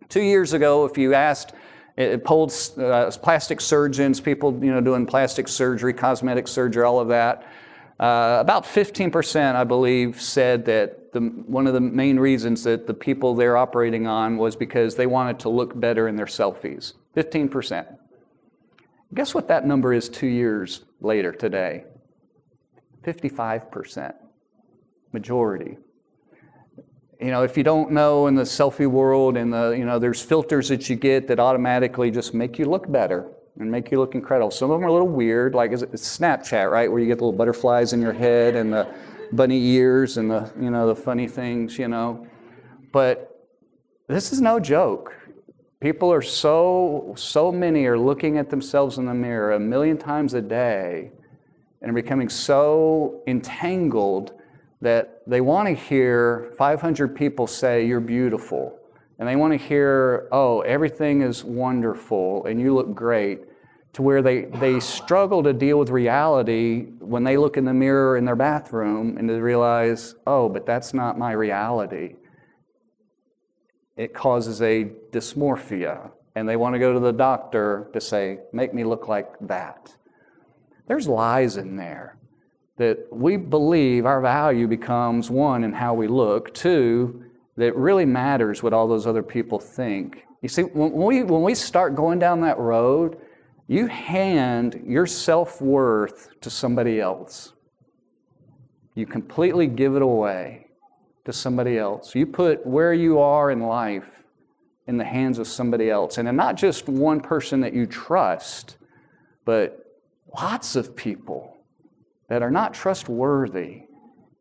[0.09, 1.53] Two years ago, if you asked,
[1.97, 7.09] it polled uh, plastic surgeons, people you know doing plastic surgery, cosmetic surgery, all of
[7.09, 7.50] that.
[8.01, 13.35] Uh, about 15%, I believe, said that one of the main reasons that the people
[13.35, 16.95] they're operating on was because they wanted to look better in their selfies.
[17.15, 17.99] 15%.
[19.13, 21.85] Guess what that number is two years later today?
[23.05, 24.15] 55%.
[25.13, 25.77] Majority.
[27.21, 30.23] You know, if you don't know in the selfie world and the, you know, there's
[30.23, 34.15] filters that you get that automatically just make you look better and make you look
[34.15, 34.51] incredible.
[34.51, 37.25] Some of them are a little weird, like it's Snapchat, right, where you get the
[37.25, 38.89] little butterflies in your head and the
[39.33, 42.27] bunny ears and the you know the funny things, you know.
[42.93, 43.49] But
[44.09, 45.15] this is no joke.
[45.81, 50.35] People are so so many are looking at themselves in the mirror a million times
[50.35, 51.11] a day
[51.83, 54.33] and are becoming so entangled
[54.83, 58.80] that they want to hear 500 people say you're beautiful
[59.21, 63.41] and they want to hear, oh, everything is wonderful and you look great,
[63.93, 68.17] to where they, they struggle to deal with reality when they look in the mirror
[68.17, 72.15] in their bathroom and they realize, oh, but that's not my reality.
[73.97, 78.73] It causes a dysmorphia, and they want to go to the doctor to say, make
[78.73, 79.95] me look like that.
[80.87, 82.17] There's lies in there
[82.79, 88.63] that we believe our value becomes one in how we look, two, that really matters
[88.63, 90.25] what all those other people think.
[90.43, 93.19] You see, when we, when we start going down that road,
[93.67, 97.53] you hand your self worth to somebody else.
[98.95, 100.67] You completely give it away
[101.25, 102.15] to somebody else.
[102.15, 104.25] You put where you are in life
[104.87, 106.19] in the hands of somebody else.
[106.19, 108.77] And not just one person that you trust,
[109.45, 110.01] but
[110.35, 111.57] lots of people
[112.29, 113.83] that are not trustworthy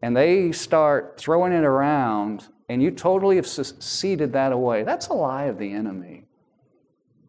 [0.02, 5.14] and they start throwing it around and you totally have ceded that away, that's a
[5.14, 6.24] lie of the enemy.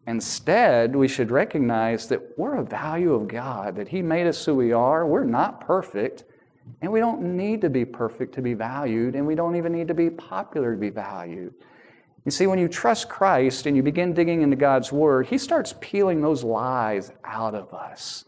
[0.07, 4.55] Instead, we should recognize that we're a value of God, that He made us who
[4.55, 5.05] we are.
[5.05, 6.25] We're not perfect,
[6.81, 9.87] and we don't need to be perfect to be valued, and we don't even need
[9.87, 11.53] to be popular to be valued.
[12.23, 15.73] You see, when you trust Christ and you begin digging into God's Word, He starts
[15.81, 18.25] peeling those lies out of us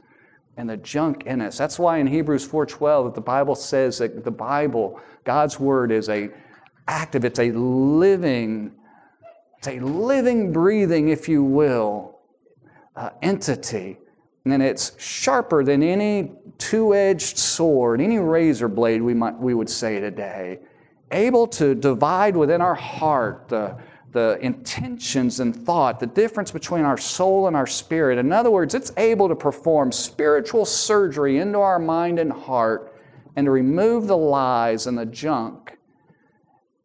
[0.58, 1.58] and the junk in us.
[1.58, 6.30] That's why in Hebrews 4:12 the Bible says that the Bible, God's Word, is a
[6.88, 8.72] active, it's a living,
[9.58, 12.20] it's a living, breathing, if you will,
[12.96, 13.98] uh, entity.
[14.46, 20.00] And it's sharper than any two-edged sword, any razor blade we might we would say
[20.00, 20.60] today
[21.14, 23.78] able to divide within our heart the,
[24.12, 28.18] the intentions and thought, the difference between our soul and our spirit.
[28.18, 33.00] In other words, it's able to perform spiritual surgery into our mind and heart
[33.36, 35.73] and to remove the lies and the junk.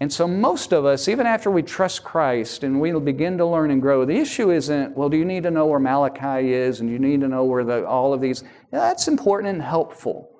[0.00, 3.72] And so, most of us, even after we trust Christ and we begin to learn
[3.72, 6.88] and grow, the issue isn't, well, do you need to know where Malachi is and
[6.88, 8.44] you need to know where the, all of these?
[8.72, 10.30] Yeah, that's important and helpful.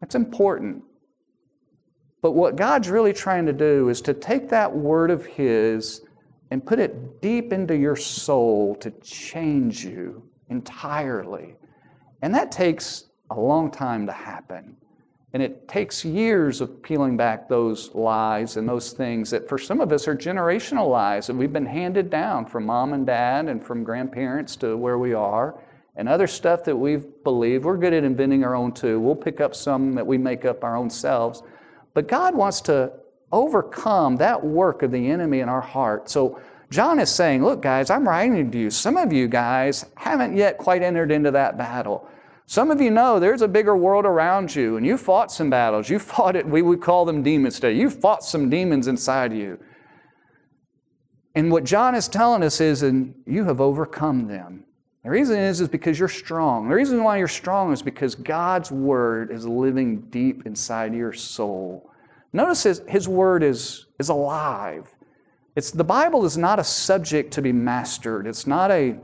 [0.00, 0.82] That's important.
[2.22, 6.00] But what God's really trying to do is to take that word of His
[6.50, 11.56] and put it deep into your soul to change you entirely.
[12.22, 14.76] And that takes a long time to happen.
[15.34, 19.80] And it takes years of peeling back those lies and those things that for some
[19.80, 23.64] of us are generational lies that we've been handed down from mom and dad and
[23.64, 25.60] from grandparents to where we are.
[25.96, 27.64] And other stuff that we've believed.
[27.64, 29.00] We're good at inventing our own too.
[29.00, 31.42] We'll pick up some that we make up our own selves.
[31.92, 32.92] But God wants to
[33.32, 36.08] overcome that work of the enemy in our heart.
[36.08, 38.70] So John is saying, Look, guys, I'm writing to you.
[38.70, 42.08] Some of you guys haven't yet quite entered into that battle.
[42.50, 45.90] Some of you know there's a bigger world around you, and you fought some battles.
[45.90, 47.74] You fought it, we would call them demons today.
[47.74, 49.62] You fought some demons inside you.
[51.34, 54.64] And what John is telling us is, and you have overcome them.
[55.04, 56.70] The reason is, is because you're strong.
[56.70, 61.90] The reason why you're strong is because God's word is living deep inside your soul.
[62.32, 64.88] Notice his, his word is, is alive.
[65.54, 68.96] It's, the Bible is not a subject to be mastered, it's not a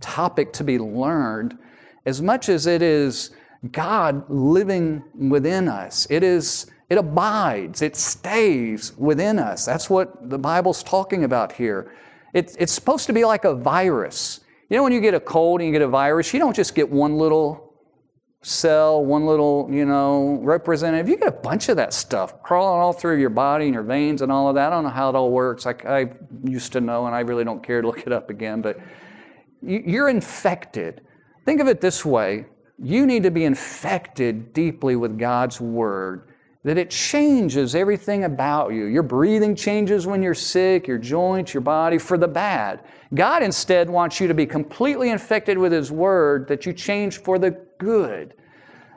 [0.00, 1.56] topic to be learned
[2.06, 3.30] as much as it is
[3.72, 6.06] God living within us.
[6.10, 9.64] It is it abides, it stays within us.
[9.64, 11.94] That's what the Bible's talking about here.
[12.34, 14.40] It, it's supposed to be like a virus.
[14.68, 16.74] You know, when you get a cold and you get a virus, you don't just
[16.74, 17.74] get one little
[18.42, 21.08] cell, one little, you know, representative.
[21.08, 24.20] You get a bunch of that stuff crawling all through your body and your veins
[24.20, 24.72] and all of that.
[24.72, 25.66] I don't know how it all works.
[25.66, 26.10] I, I
[26.44, 28.60] used to know, and I really don't care to look it up again.
[28.60, 28.78] But
[29.62, 31.00] you're infected.
[31.44, 32.46] Think of it this way
[32.82, 36.28] you need to be infected deeply with God's Word,
[36.64, 38.86] that it changes everything about you.
[38.86, 42.80] Your breathing changes when you're sick, your joints, your body for the bad.
[43.14, 47.38] God instead wants you to be completely infected with His Word, that you change for
[47.38, 48.34] the good.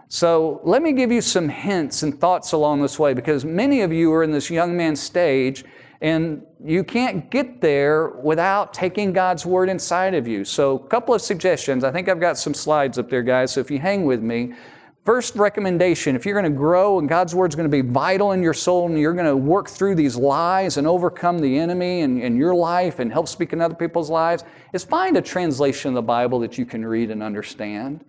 [0.10, 3.92] So let me give you some hints and thoughts along this way because many of
[3.92, 5.66] you are in this young man stage
[6.02, 10.46] and you can't get there without taking God's Word inside of you.
[10.46, 11.84] So, a couple of suggestions.
[11.84, 14.54] I think I've got some slides up there, guys, so if you hang with me.
[15.06, 18.34] First recommendation if you're going to grow and God's Word is going to be vital
[18.34, 22.02] in your soul and you're going to work through these lies and overcome the enemy
[22.02, 25.90] in, in your life and help speak in other people's lives, is find a translation
[25.90, 28.04] of the Bible that you can read and understand.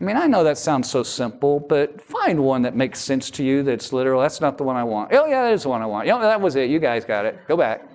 [0.00, 3.44] I mean, I know that sounds so simple, but find one that makes sense to
[3.44, 4.20] you that's literal.
[4.20, 5.12] That's not the one I want.
[5.12, 6.06] Oh, yeah, that is the one I want.
[6.06, 6.68] Yeah, that was it.
[6.68, 7.38] You guys got it.
[7.46, 7.88] Go back.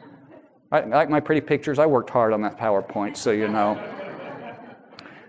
[0.72, 1.78] I, like my pretty pictures.
[1.78, 3.76] I worked hard on that PowerPoint, so you know.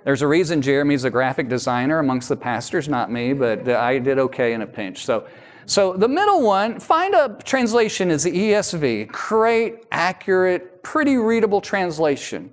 [0.04, 4.18] There's a reason Jeremy's a graphic designer amongst the pastors, not me, but I did
[4.18, 5.04] okay in a pinch.
[5.04, 5.26] So,
[5.66, 9.08] so the middle one, find a translation is the ESV.
[9.08, 12.52] Great, accurate, pretty readable translation.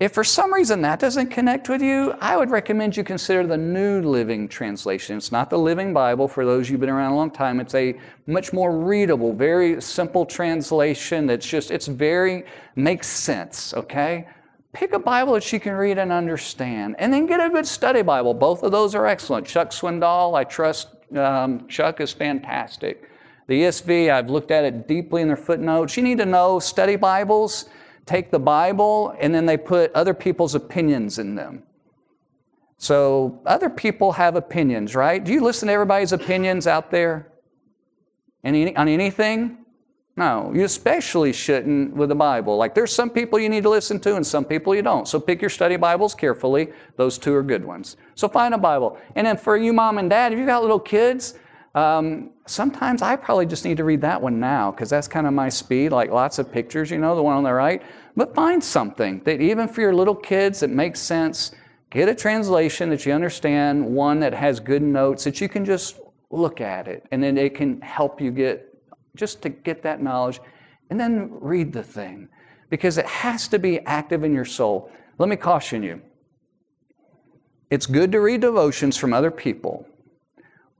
[0.00, 3.56] If for some reason that doesn't connect with you, I would recommend you consider the
[3.56, 5.16] New Living Translation.
[5.16, 7.58] It's not the Living Bible for those who've been around a long time.
[7.58, 12.44] It's a much more readable, very simple translation that's just, it's very,
[12.76, 14.28] makes sense, okay?
[14.72, 18.02] Pick a Bible that you can read and understand, and then get a good study
[18.02, 18.34] Bible.
[18.34, 19.48] Both of those are excellent.
[19.48, 23.10] Chuck Swindoll, I trust um, Chuck is fantastic.
[23.48, 25.96] The ESV, I've looked at it deeply in their footnotes.
[25.96, 27.64] You need to know study Bibles
[28.08, 31.62] take the Bible and then they put other people's opinions in them.
[32.78, 35.22] So other people have opinions, right?
[35.22, 37.32] Do you listen to everybody's opinions out there?
[38.44, 39.58] Any, on anything?
[40.16, 42.56] No, you especially shouldn't with the Bible.
[42.56, 45.06] Like there's some people you need to listen to and some people you don't.
[45.06, 46.72] So pick your study Bibles carefully.
[46.96, 47.96] Those two are good ones.
[48.14, 48.98] So find a Bible.
[49.14, 51.34] And then for you, mom and dad, if you got little kids,
[51.78, 55.32] um, sometimes I probably just need to read that one now because that's kind of
[55.32, 57.80] my speed, like lots of pictures, you know, the one on the right.
[58.16, 61.52] But find something that even for your little kids that makes sense.
[61.90, 66.00] Get a translation that you understand, one that has good notes that you can just
[66.30, 68.76] look at it and then it can help you get
[69.16, 70.40] just to get that knowledge
[70.90, 72.28] and then read the thing
[72.68, 74.90] because it has to be active in your soul.
[75.16, 76.02] Let me caution you.
[77.70, 79.86] It's good to read devotions from other people,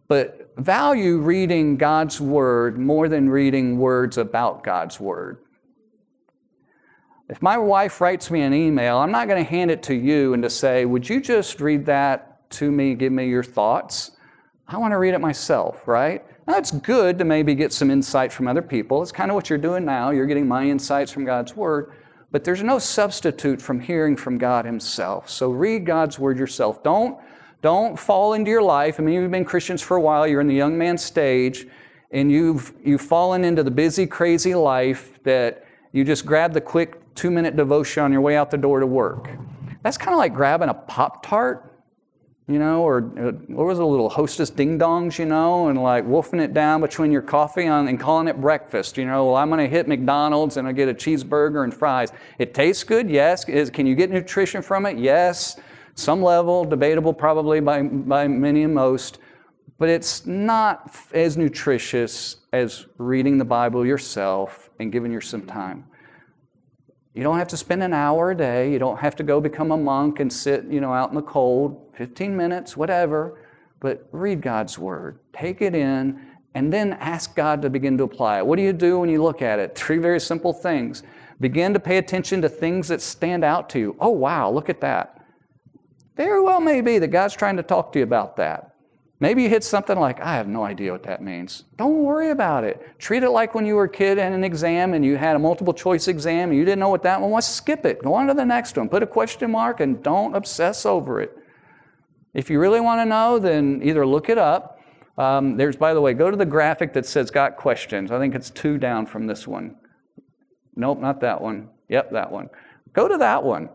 [0.08, 5.38] but value reading God's Word more than reading words about God's Word.
[7.29, 10.35] If my wife writes me an email, I'm not going to hand it to you
[10.35, 14.12] and to say, Would you just read that to me, give me your thoughts?
[14.66, 16.25] I want to read it myself, right?
[16.47, 19.03] Now, it's good to maybe get some insight from other people.
[19.03, 20.11] It's kind of what you're doing now.
[20.11, 21.92] You're getting my insights from God's Word,
[22.33, 25.31] but there's no substitute from hearing from God Himself.
[25.31, 26.83] So read God's Word yourself.
[26.83, 27.18] Don't,
[27.62, 28.99] don't fall into your life.
[28.99, 31.66] I mean, you've been Christians for a while, you're in the young man stage,
[32.11, 37.03] and you've, you've fallen into the busy, crazy life that you just grab the quick
[37.14, 39.31] two minute devotion on your way out the door to work.
[39.83, 41.68] That's kind of like grabbing a Pop Tart
[42.49, 46.05] you know, or uh, what was a little hostess ding dongs, you know, and like
[46.07, 48.97] wolfing it down between your coffee on, and calling it breakfast.
[48.97, 52.11] You know, well, I'm going to hit McDonald's and I get a cheeseburger and fries.
[52.38, 53.47] It tastes good, yes.
[53.51, 54.97] Is, can you get nutrition from it?
[54.97, 55.61] Yes.
[55.98, 59.18] Some level, debatable probably by, by many and most,
[59.78, 65.84] but it's not as nutritious as reading the Bible yourself and giving yourself some time.
[67.14, 68.70] You don't have to spend an hour a day.
[68.72, 71.22] You don't have to go become a monk and sit, you know, out in the
[71.22, 73.44] cold, 15 minutes, whatever.
[73.80, 75.18] But read God's word.
[75.32, 78.46] Take it in and then ask God to begin to apply it.
[78.46, 79.74] What do you do when you look at it?
[79.76, 81.02] Three very simple things.
[81.40, 83.96] Begin to pay attention to things that stand out to you.
[83.98, 85.17] Oh, wow, look at that.
[86.18, 88.74] Very well may be that God's trying to talk to you about that.
[89.20, 91.64] Maybe you hit something like, I have no idea what that means.
[91.76, 92.98] Don't worry about it.
[92.98, 95.38] Treat it like when you were a kid and an exam and you had a
[95.38, 97.46] multiple choice exam and you didn't know what that one was.
[97.46, 98.02] Skip it.
[98.02, 98.88] Go on to the next one.
[98.88, 101.37] Put a question mark and don't obsess over it.
[102.35, 104.81] If you really want to know, then either look it up.
[105.16, 108.11] Um, there's, by the way, go to the graphic that says got questions.
[108.11, 109.76] I think it's two down from this one.
[110.76, 111.70] Nope, not that one.
[111.88, 112.50] Yep, that one.
[112.92, 113.68] Go to that one.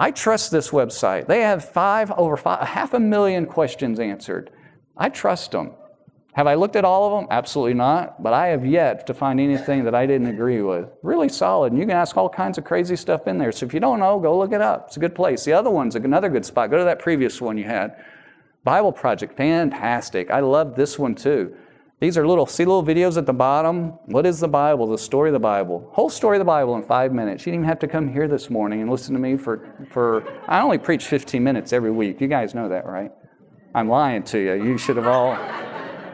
[0.00, 1.26] I trust this website.
[1.26, 4.50] They have five over five, half a million questions answered.
[4.96, 5.72] I trust them.
[6.32, 7.28] Have I looked at all of them?
[7.30, 8.22] Absolutely not.
[8.22, 10.88] But I have yet to find anything that I didn't agree with.
[11.02, 11.72] Really solid.
[11.72, 13.52] And you can ask all kinds of crazy stuff in there.
[13.52, 14.86] So if you don't know, go look it up.
[14.86, 15.44] It's a good place.
[15.44, 16.70] The other one's another good spot.
[16.70, 18.02] Go to that previous one you had.
[18.64, 20.30] Bible Project, fantastic.
[20.30, 21.54] I love this one too.
[22.00, 23.90] These are little, see little videos at the bottom?
[24.06, 24.86] What is the Bible?
[24.86, 25.86] The story of the Bible.
[25.92, 27.44] Whole story of the Bible in five minutes.
[27.44, 30.24] You didn't even have to come here this morning and listen to me for, for
[30.48, 32.18] I only preach 15 minutes every week.
[32.22, 33.12] You guys know that, right?
[33.74, 34.64] I'm lying to you.
[34.64, 35.32] You should have all,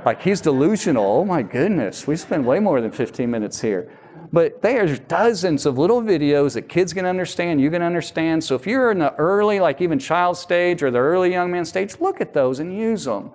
[0.05, 1.05] like, he's delusional.
[1.05, 3.89] Oh my goodness, we spend way more than 15 minutes here.
[4.33, 8.43] But there's dozens of little videos that kids can understand, you can understand.
[8.43, 11.65] So if you're in the early, like even child stage or the early young man
[11.65, 13.31] stage, look at those and use them.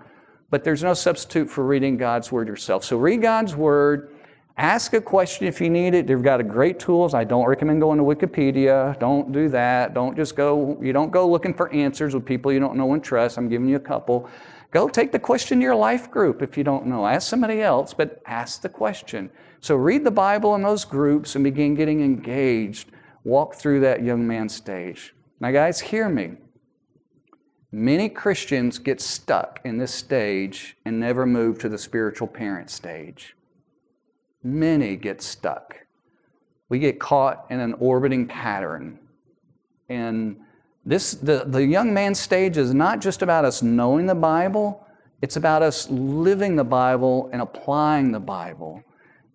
[0.52, 2.84] But there's no substitute for reading God's Word yourself.
[2.84, 4.12] So read God's Word
[4.58, 6.08] Ask a question if you need it.
[6.08, 7.14] They've got great tools.
[7.14, 9.00] I don't recommend going to Wikipedia.
[9.00, 9.94] Don't do that.
[9.94, 13.04] Don't just go, you don't go looking for answers with people you don't know and
[13.04, 13.38] trust.
[13.38, 14.30] I'm giving you a couple.
[14.70, 17.08] Go take the question to your life group if you don't know.
[17.08, 19.30] Ask somebody else, but ask the question.
[19.62, 22.92] So read the Bible in those groups and begin getting engaged.
[23.24, 25.16] Walk through that young man stage.
[25.40, 26.34] Now, guys, hear me.
[27.72, 33.36] Many Christians get stuck in this stage and never move to the spiritual parent stage
[34.44, 35.76] many get stuck.
[36.70, 39.00] We get caught in an orbiting pattern.
[39.90, 40.38] And
[40.86, 44.86] this, the, the young man stage is not just about us knowing the Bible,
[45.22, 48.84] it's about us living the Bible and applying the Bible.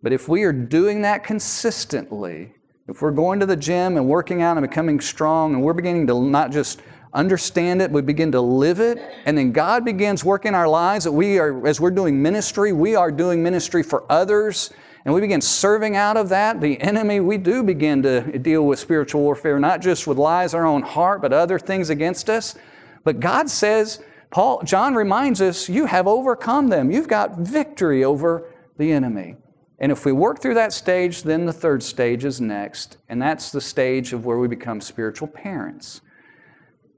[0.03, 2.53] But if we are doing that consistently,
[2.89, 6.07] if we're going to the gym and working out and becoming strong, and we're beginning
[6.09, 6.81] to not just
[7.17, 11.13] understand it, we begin to live it, and then God begins working our lives that
[11.13, 14.71] we are, as we're doing ministry, we are doing ministry for others
[15.07, 18.81] and we begin serving out of that, the enemy, we do begin to deal with
[18.81, 22.57] spiritual warfare, not just with lies our own heart, but other things against us.
[23.05, 26.91] But God says, Paul, John reminds us, you have overcome them.
[26.91, 29.37] You've got victory over the enemy.
[29.79, 33.53] And if we work through that stage, then the third stage is next, and that's
[33.53, 36.01] the stage of where we become spiritual parents.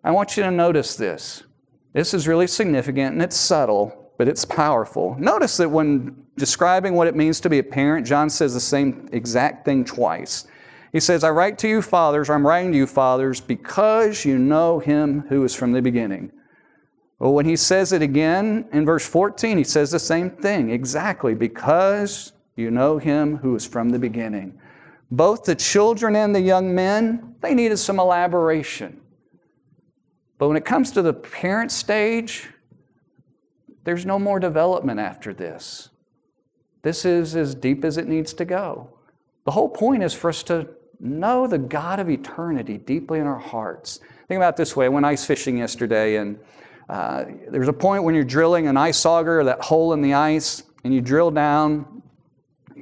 [0.09, 1.43] I want you to notice this.
[1.93, 5.15] This is really significant and it's subtle, but it's powerful.
[5.19, 9.07] Notice that when describing what it means to be a parent, John says the same
[9.13, 10.47] exact thing twice.
[10.95, 14.39] He says, I write to you, fathers, or I'm writing to you, fathers, because you
[14.39, 16.33] know him who is from the beginning.
[17.19, 21.35] Well, when he says it again in verse 14, he says the same thing exactly,
[21.35, 24.59] because you know him who is from the beginning.
[25.11, 29.03] Both the children and the young men, they needed some elaboration.
[30.39, 32.49] But when it comes to the parent stage,
[33.85, 35.91] there's no more development after this.
[36.83, 38.89] This is as deep as it needs to go.
[39.45, 40.69] The whole point is for us to
[41.01, 44.01] know the God of eternity deeply in our hearts.
[44.29, 46.39] Think about this way I went ice fishing yesterday, and
[46.89, 50.63] uh, there's a point when you're drilling an ice auger, that hole in the ice,
[50.85, 52.03] and you drill down,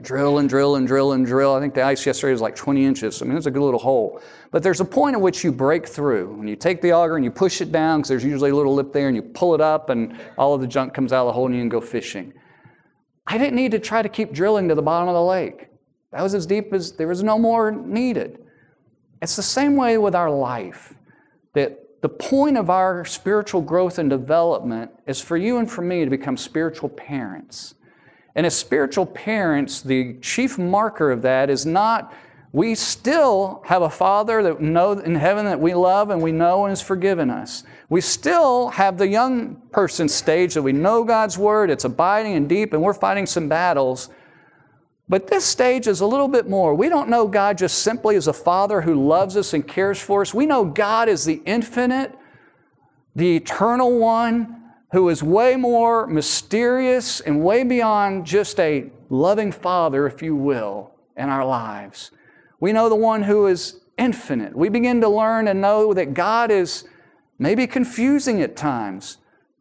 [0.07, 1.55] drill and drill and drill and drill.
[1.55, 3.21] I think the ice yesterday was like 20 inches.
[3.21, 4.23] I mean, it's a good little hole.
[4.53, 6.33] But there's a point at which you break through.
[6.33, 8.73] When you take the auger and you push it down, because there's usually a little
[8.73, 11.27] lip there, and you pull it up, and all of the junk comes out of
[11.27, 12.33] the hole, and you can go fishing.
[13.27, 15.67] I didn't need to try to keep drilling to the bottom of the lake.
[16.13, 18.39] That was as deep as there was no more needed.
[19.21, 20.95] It's the same way with our life.
[21.55, 26.05] That the point of our spiritual growth and development is for you and for me
[26.05, 27.75] to become spiritual parents.
[28.37, 32.15] And as spiritual parents, the chief marker of that is not
[32.53, 36.65] we still have a Father that know in heaven that we love and we know
[36.65, 37.65] and has forgiven us.
[37.91, 42.49] We still have the young person stage that we know God's Word, it's abiding and
[42.49, 44.09] deep, and we're fighting some battles.
[45.07, 46.75] But this stage is a little bit more.
[46.75, 50.23] We don't know God just simply as a Father who loves us and cares for
[50.23, 50.33] us.
[50.33, 52.15] We know God is the infinite,
[53.15, 60.07] the eternal one who is way more mysterious and way beyond just a loving Father,
[60.07, 62.11] if you will, in our lives.
[62.61, 64.57] We know the one who is infinite.
[64.57, 66.85] We begin to learn and know that God is
[67.39, 69.19] maybe confusing at times,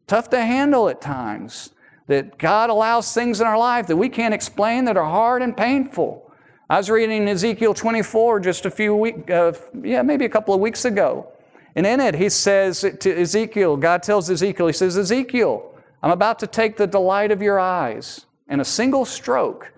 [0.07, 1.71] tough to handle at times
[2.07, 5.55] that God allows things in our life that we can't explain that are hard and
[5.57, 6.32] painful.
[6.69, 10.61] I was reading Ezekiel 24 just a few weeks, uh, yeah, maybe a couple of
[10.61, 11.32] weeks ago.
[11.76, 16.39] And in it, he says to Ezekiel, God tells Ezekiel, he says, Ezekiel, I'm about
[16.39, 19.73] to take the delight of your eyes in a single stroke.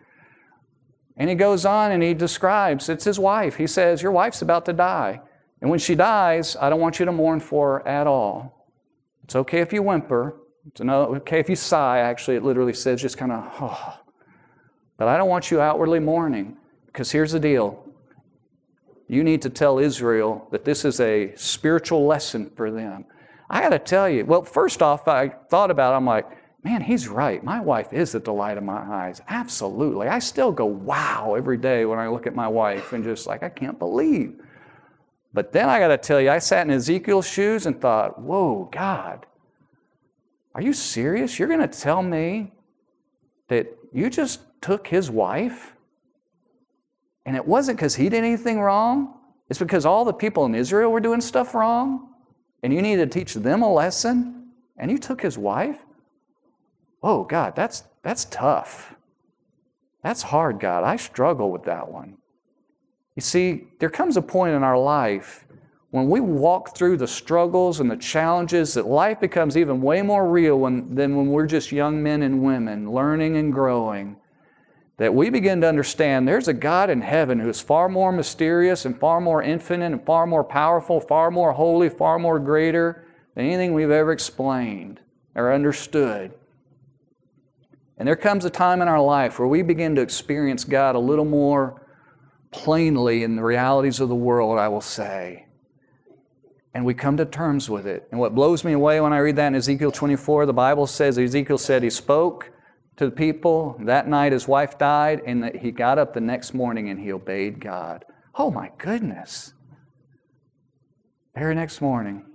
[1.16, 3.56] And he goes on and he describes, it's his wife.
[3.56, 5.22] He says, Your wife's about to die.
[5.62, 8.68] And when she dies, I don't want you to mourn for her at all.
[9.24, 10.38] It's okay if you whimper,
[10.68, 14.00] it's okay if you sigh, actually, it literally says just kind of, oh.
[14.98, 17.84] But I don't want you outwardly mourning because here's the deal.
[19.08, 23.06] You need to tell Israel that this is a spiritual lesson for them.
[23.50, 26.28] I got to tell you, well, first off, I thought about it, I'm like,
[26.64, 27.42] man, he's right.
[27.42, 29.22] My wife is the delight of my eyes.
[29.30, 30.08] Absolutely.
[30.08, 33.44] I still go, wow, every day when I look at my wife and just like,
[33.44, 34.42] I can't believe.
[35.34, 38.68] But then I got to tell you, I sat in Ezekiel's shoes and thought, whoa,
[38.72, 39.26] God,
[40.54, 41.40] are you serious?
[41.40, 42.52] You're going to tell me
[43.48, 45.77] that you just took his wife?
[47.28, 49.14] And it wasn't because he did anything wrong.
[49.50, 52.10] It's because all the people in Israel were doing stuff wrong.
[52.64, 54.48] And you needed to teach them a lesson.
[54.78, 55.78] And you took his wife?
[57.04, 58.96] Oh, God, that's, that's tough.
[60.04, 60.84] That's hard, God.
[60.84, 62.18] I struggle with that one.
[63.16, 65.46] You see, there comes a point in our life
[65.92, 70.30] when we walk through the struggles and the challenges, that life becomes even way more
[70.30, 74.18] real when, than when we're just young men and women learning and growing.
[74.98, 78.86] That we begin to understand there's a God in heaven who is far more mysterious
[78.86, 83.46] and far more infinite and far more powerful, far more holy, far more greater than
[83.46, 85.00] anything we've ever explained
[85.36, 86.34] or understood.
[87.98, 91.00] And there comes a time in our life where we begin to experience God a
[91.00, 91.86] little more
[92.52, 95.48] plainly in the realities of the world, I will say
[96.78, 98.08] and we come to terms with it.
[98.12, 101.18] And what blows me away when I read that in Ezekiel 24, the Bible says
[101.18, 102.52] Ezekiel said he spoke
[102.98, 103.78] to the people.
[103.80, 107.12] That night his wife died, and that he got up the next morning and he
[107.12, 108.06] obeyed God.
[108.36, 109.54] Oh my goodness.
[111.36, 112.26] Very next morning.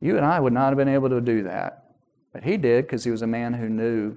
[0.00, 1.84] You and I would not have been able to do that.
[2.32, 4.16] But he did because he was a man who knew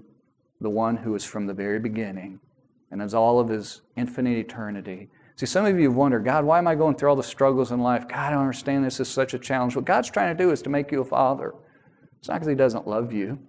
[0.60, 2.40] the one who was from the very beginning
[2.92, 5.10] and as all of his infinite eternity.
[5.38, 7.72] See, some of you have wondered, God, why am I going through all the struggles
[7.72, 8.08] in life?
[8.08, 9.76] God, I don't understand this is such a challenge.
[9.76, 11.56] What God's trying to do is to make you a father.
[12.20, 13.40] It's not because He doesn't love you.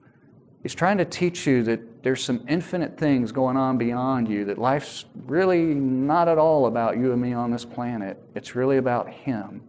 [0.63, 4.59] He's trying to teach you that there's some infinite things going on beyond you, that
[4.59, 8.23] life's really not at all about you and me on this planet.
[8.37, 9.63] It's really about Him.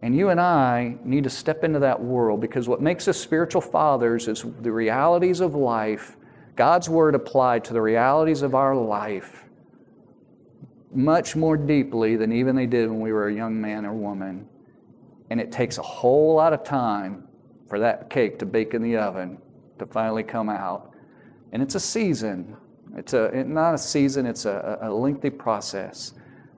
[0.00, 3.60] And you and I need to step into that world because what makes us spiritual
[3.60, 6.16] fathers is the realities of life,
[6.54, 9.44] God's Word applied to the realities of our life
[10.92, 14.48] much more deeply than even they did when we were a young man or woman.
[15.30, 17.26] And it takes a whole lot of time
[17.68, 19.38] for that cake to bake in the oven
[19.78, 20.92] to finally come out.
[21.52, 22.56] And it's a season.
[22.96, 26.14] It's a, not a season, it's a, a lengthy process.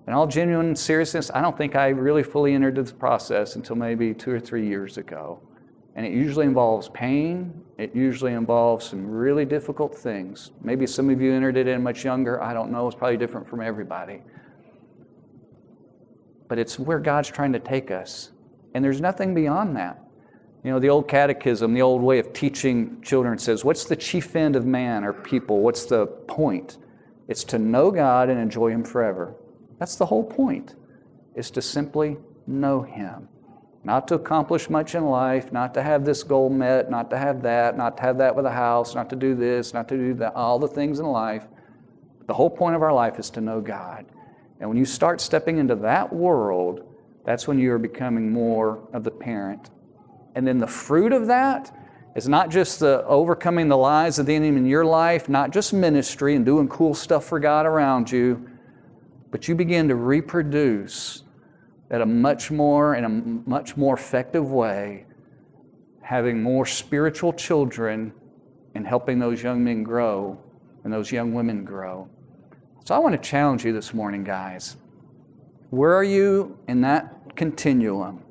[0.07, 4.15] In all genuine seriousness, I don't think I really fully entered this process until maybe
[4.15, 5.41] two or three years ago.
[5.97, 7.63] And it usually involves pain.
[7.79, 10.53] It usually involves some really difficult things.
[10.63, 12.43] Maybe some of you entered it in much younger.
[12.43, 12.87] I don't know.
[12.87, 14.23] It's probably different from everybody.
[16.49, 18.33] But it's where God's trying to take us.
[18.75, 20.03] And there's nothing beyond that.
[20.63, 24.37] You know, the old catechism, the old way of teaching children says, What's the chief
[24.37, 25.61] end of man or people?
[25.61, 26.77] What's the point?
[27.29, 29.35] It's to know God and enjoy Him forever.
[29.79, 30.75] That's the whole point,
[31.35, 33.29] is to simply know Him.
[33.83, 37.41] Not to accomplish much in life, not to have this goal met, not to have
[37.43, 40.13] that, not to have that with a house, not to do this, not to do
[40.15, 41.47] that, all the things in life.
[42.27, 44.05] The whole point of our life is to know God.
[44.61, 46.87] And when you start stepping into that world,
[47.25, 49.71] that's when you are becoming more of the parent.
[50.35, 51.77] And then the fruit of that
[52.17, 55.73] is not just the overcoming the lies of the enemy in your life, not just
[55.73, 58.49] ministry and doing cool stuff for God around you,
[59.31, 61.23] but you begin to reproduce
[61.91, 65.07] at a much more in a much more effective way,
[66.03, 68.13] having more spiritual children
[68.75, 70.39] and helping those young men grow
[70.85, 72.09] and those young women grow.
[72.85, 74.77] So I want to challenge you this morning, guys.
[75.71, 78.25] Where are you in that continuum?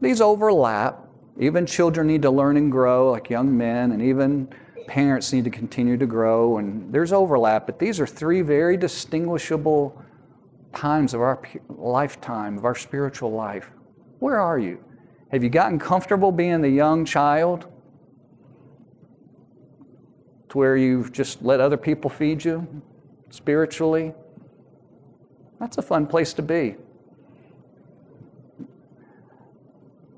[0.00, 1.06] These overlap.
[1.38, 4.48] Even children need to learn and grow, like young men, and even
[4.86, 10.02] parents need to continue to grow, and there's overlap, but these are three very distinguishable
[10.74, 13.70] times of our lifetime, of our spiritual life.
[14.18, 14.82] Where are you?
[15.30, 17.68] Have you gotten comfortable being the young child
[20.48, 22.82] to where you've just let other people feed you
[23.30, 24.12] spiritually?
[25.60, 26.74] That's a fun place to be.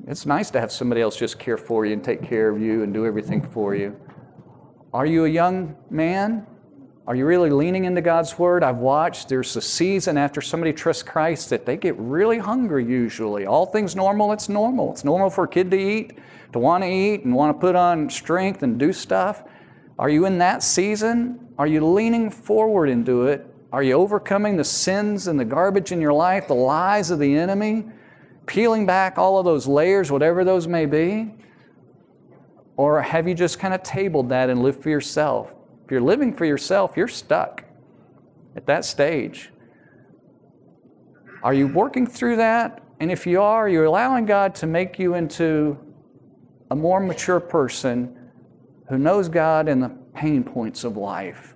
[0.08, 2.82] It's nice to have somebody else just care for you and take care of you
[2.82, 3.96] and do everything for you.
[4.92, 6.44] Are you a young man?
[7.06, 8.64] Are you really leaning into God's Word?
[8.64, 13.46] I've watched, there's a season after somebody trusts Christ that they get really hungry usually.
[13.46, 14.92] All things normal, it's normal.
[14.92, 16.18] It's normal for a kid to eat,
[16.52, 19.44] to want to eat, and want to put on strength and do stuff.
[20.00, 21.48] Are you in that season?
[21.58, 23.46] Are you leaning forward into it?
[23.72, 27.36] Are you overcoming the sins and the garbage in your life, the lies of the
[27.36, 27.84] enemy?
[28.46, 31.34] Peeling back all of those layers, whatever those may be?
[32.76, 35.52] Or have you just kind of tabled that and lived for yourself?
[35.84, 37.64] If you're living for yourself, you're stuck
[38.56, 39.50] at that stage.
[41.42, 42.82] Are you working through that?
[43.00, 45.78] And if you are, you're allowing God to make you into
[46.70, 48.16] a more mature person
[48.88, 51.54] who knows God in the pain points of life,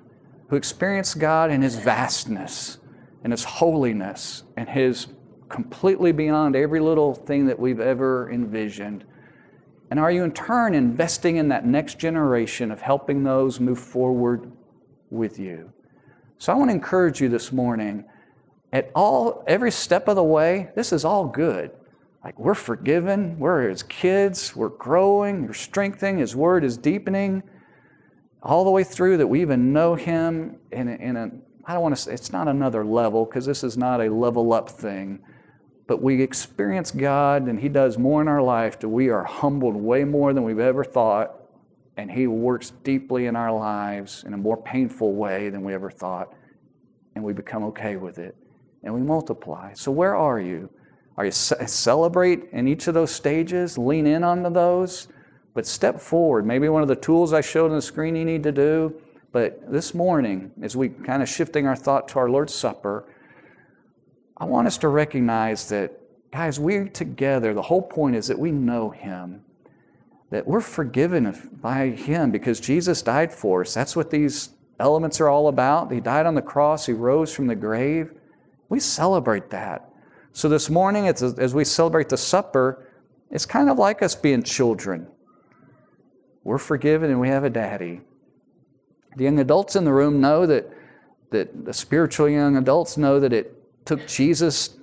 [0.48, 2.78] who experienced God in His vastness
[3.22, 5.06] and His holiness and His
[5.48, 9.04] completely beyond every little thing that we've ever envisioned.
[9.90, 14.50] And are you in turn investing in that next generation of helping those move forward
[15.10, 15.72] with you?
[16.38, 18.04] So I want to encourage you this morning
[18.72, 21.70] at all every step of the way, this is all good.
[22.24, 27.42] Like we're forgiven, we're his kids, we're growing, we're strengthening, his word is deepening
[28.42, 31.30] all the way through that we even know him in a, in a
[31.64, 34.52] I don't want to say it's not another level because this is not a level
[34.52, 35.20] up thing
[35.86, 39.76] but we experience God and He does more in our life that we are humbled
[39.76, 41.34] way more than we've ever thought.
[41.96, 45.90] And He works deeply in our lives in a more painful way than we ever
[45.90, 46.34] thought.
[47.14, 48.36] And we become okay with it.
[48.82, 49.72] And we multiply.
[49.74, 50.68] So, where are you?
[51.16, 53.78] Are you celebrate in each of those stages?
[53.78, 55.08] Lean in onto those,
[55.54, 56.44] but step forward.
[56.44, 59.00] Maybe one of the tools I showed on the screen you need to do.
[59.32, 63.06] But this morning, as we kind of shifting our thought to our Lord's Supper,
[64.36, 65.98] I want us to recognize that,
[66.30, 69.42] guys, we're together, the whole point is that we know Him,
[70.30, 73.72] that we're forgiven by Him because Jesus died for us.
[73.72, 75.90] That's what these elements are all about.
[75.90, 78.12] He died on the cross, He rose from the grave.
[78.68, 79.88] We celebrate that.
[80.32, 82.86] So this morning, as we celebrate the supper,
[83.30, 85.06] it's kind of like us being children.
[86.44, 88.02] We're forgiven and we have a daddy.
[89.16, 90.70] The young adults in the room know that,
[91.30, 93.55] that the spiritual young adults know that it
[93.86, 94.76] took Jesus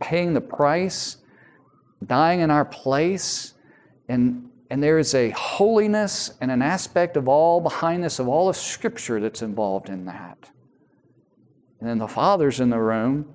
[0.00, 1.16] paying the price,
[2.04, 3.54] dying in our place,
[4.08, 8.48] and, and there is a holiness and an aspect of all behind this, of all
[8.48, 10.50] of scripture that's involved in that.
[11.80, 13.32] And then the fathers in the room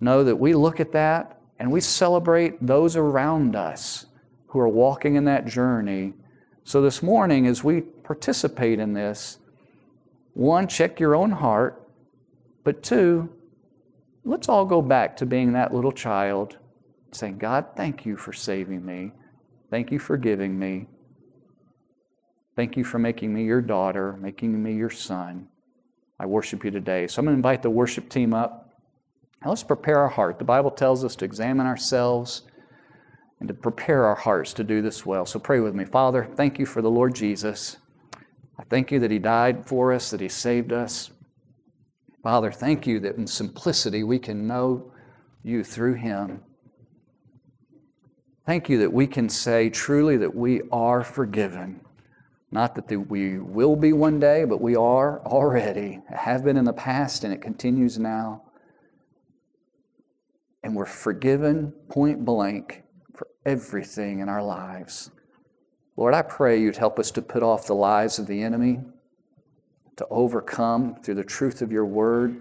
[0.00, 4.06] know that we look at that and we celebrate those around us
[4.48, 6.12] who are walking in that journey.
[6.64, 9.38] So this morning, as we participate in this,
[10.34, 11.88] one, check your own heart,
[12.64, 13.30] but two,
[14.24, 16.58] let's all go back to being that little child,
[17.12, 19.12] saying, God, thank you for saving me.
[19.70, 20.86] Thank you for giving me.
[22.54, 25.48] Thank you for making me your daughter, making me your son.
[26.18, 27.06] I worship you today.
[27.06, 28.74] So I'm going to invite the worship team up.
[29.42, 30.38] Now let's prepare our heart.
[30.38, 32.42] The Bible tells us to examine ourselves
[33.40, 35.26] and to prepare our hearts to do this well.
[35.26, 35.84] So pray with me.
[35.84, 37.78] Father, thank you for the Lord Jesus.
[38.58, 41.10] I thank you that He died for us, that He saved us.
[42.22, 44.92] Father, thank you that in simplicity we can know
[45.42, 46.40] you through Him.
[48.46, 51.80] Thank you that we can say truly that we are forgiven.
[52.50, 56.72] Not that we will be one day, but we are already, have been in the
[56.72, 58.42] past, and it continues now.
[60.62, 62.82] And we're forgiven point blank
[63.14, 65.10] for everything in our lives.
[65.96, 68.80] Lord, I pray you'd help us to put off the lies of the enemy,
[69.96, 72.40] to overcome through the truth of your word,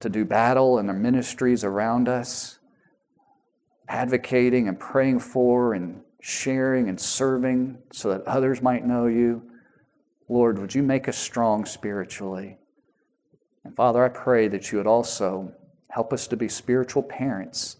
[0.00, 2.58] to do battle in the ministries around us
[3.88, 9.42] advocating and praying for and sharing and serving so that others might know you.
[10.28, 12.56] Lord, would you make us strong spiritually?
[13.64, 15.52] And Father, I pray that you would also
[15.90, 17.76] help us to be spiritual parents,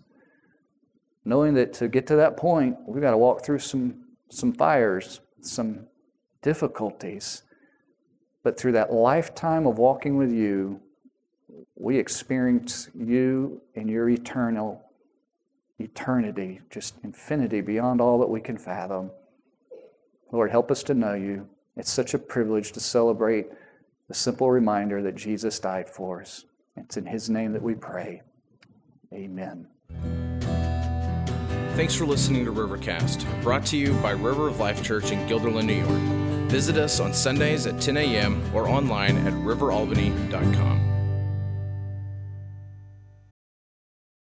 [1.25, 5.21] knowing that to get to that point, we've got to walk through some, some fires,
[5.41, 5.87] some
[6.43, 7.43] difficulties.
[8.43, 10.81] But through that lifetime of walking with you,
[11.77, 14.83] we experience you in your eternal
[15.79, 19.11] eternity, just infinity beyond all that we can fathom.
[20.31, 21.49] Lord, help us to know you.
[21.77, 23.47] It's such a privilege to celebrate
[24.09, 26.45] the simple reminder that Jesus died for us.
[26.77, 28.23] It's in his name that we pray.
[29.13, 29.67] Amen.
[31.75, 35.67] Thanks for listening to Rivercast, brought to you by River of Life Church in Guilderland,
[35.67, 36.22] New York.
[36.53, 38.39] Visit us on Sundays at 10 a.m.
[38.55, 40.92] or online at riveralbany.com.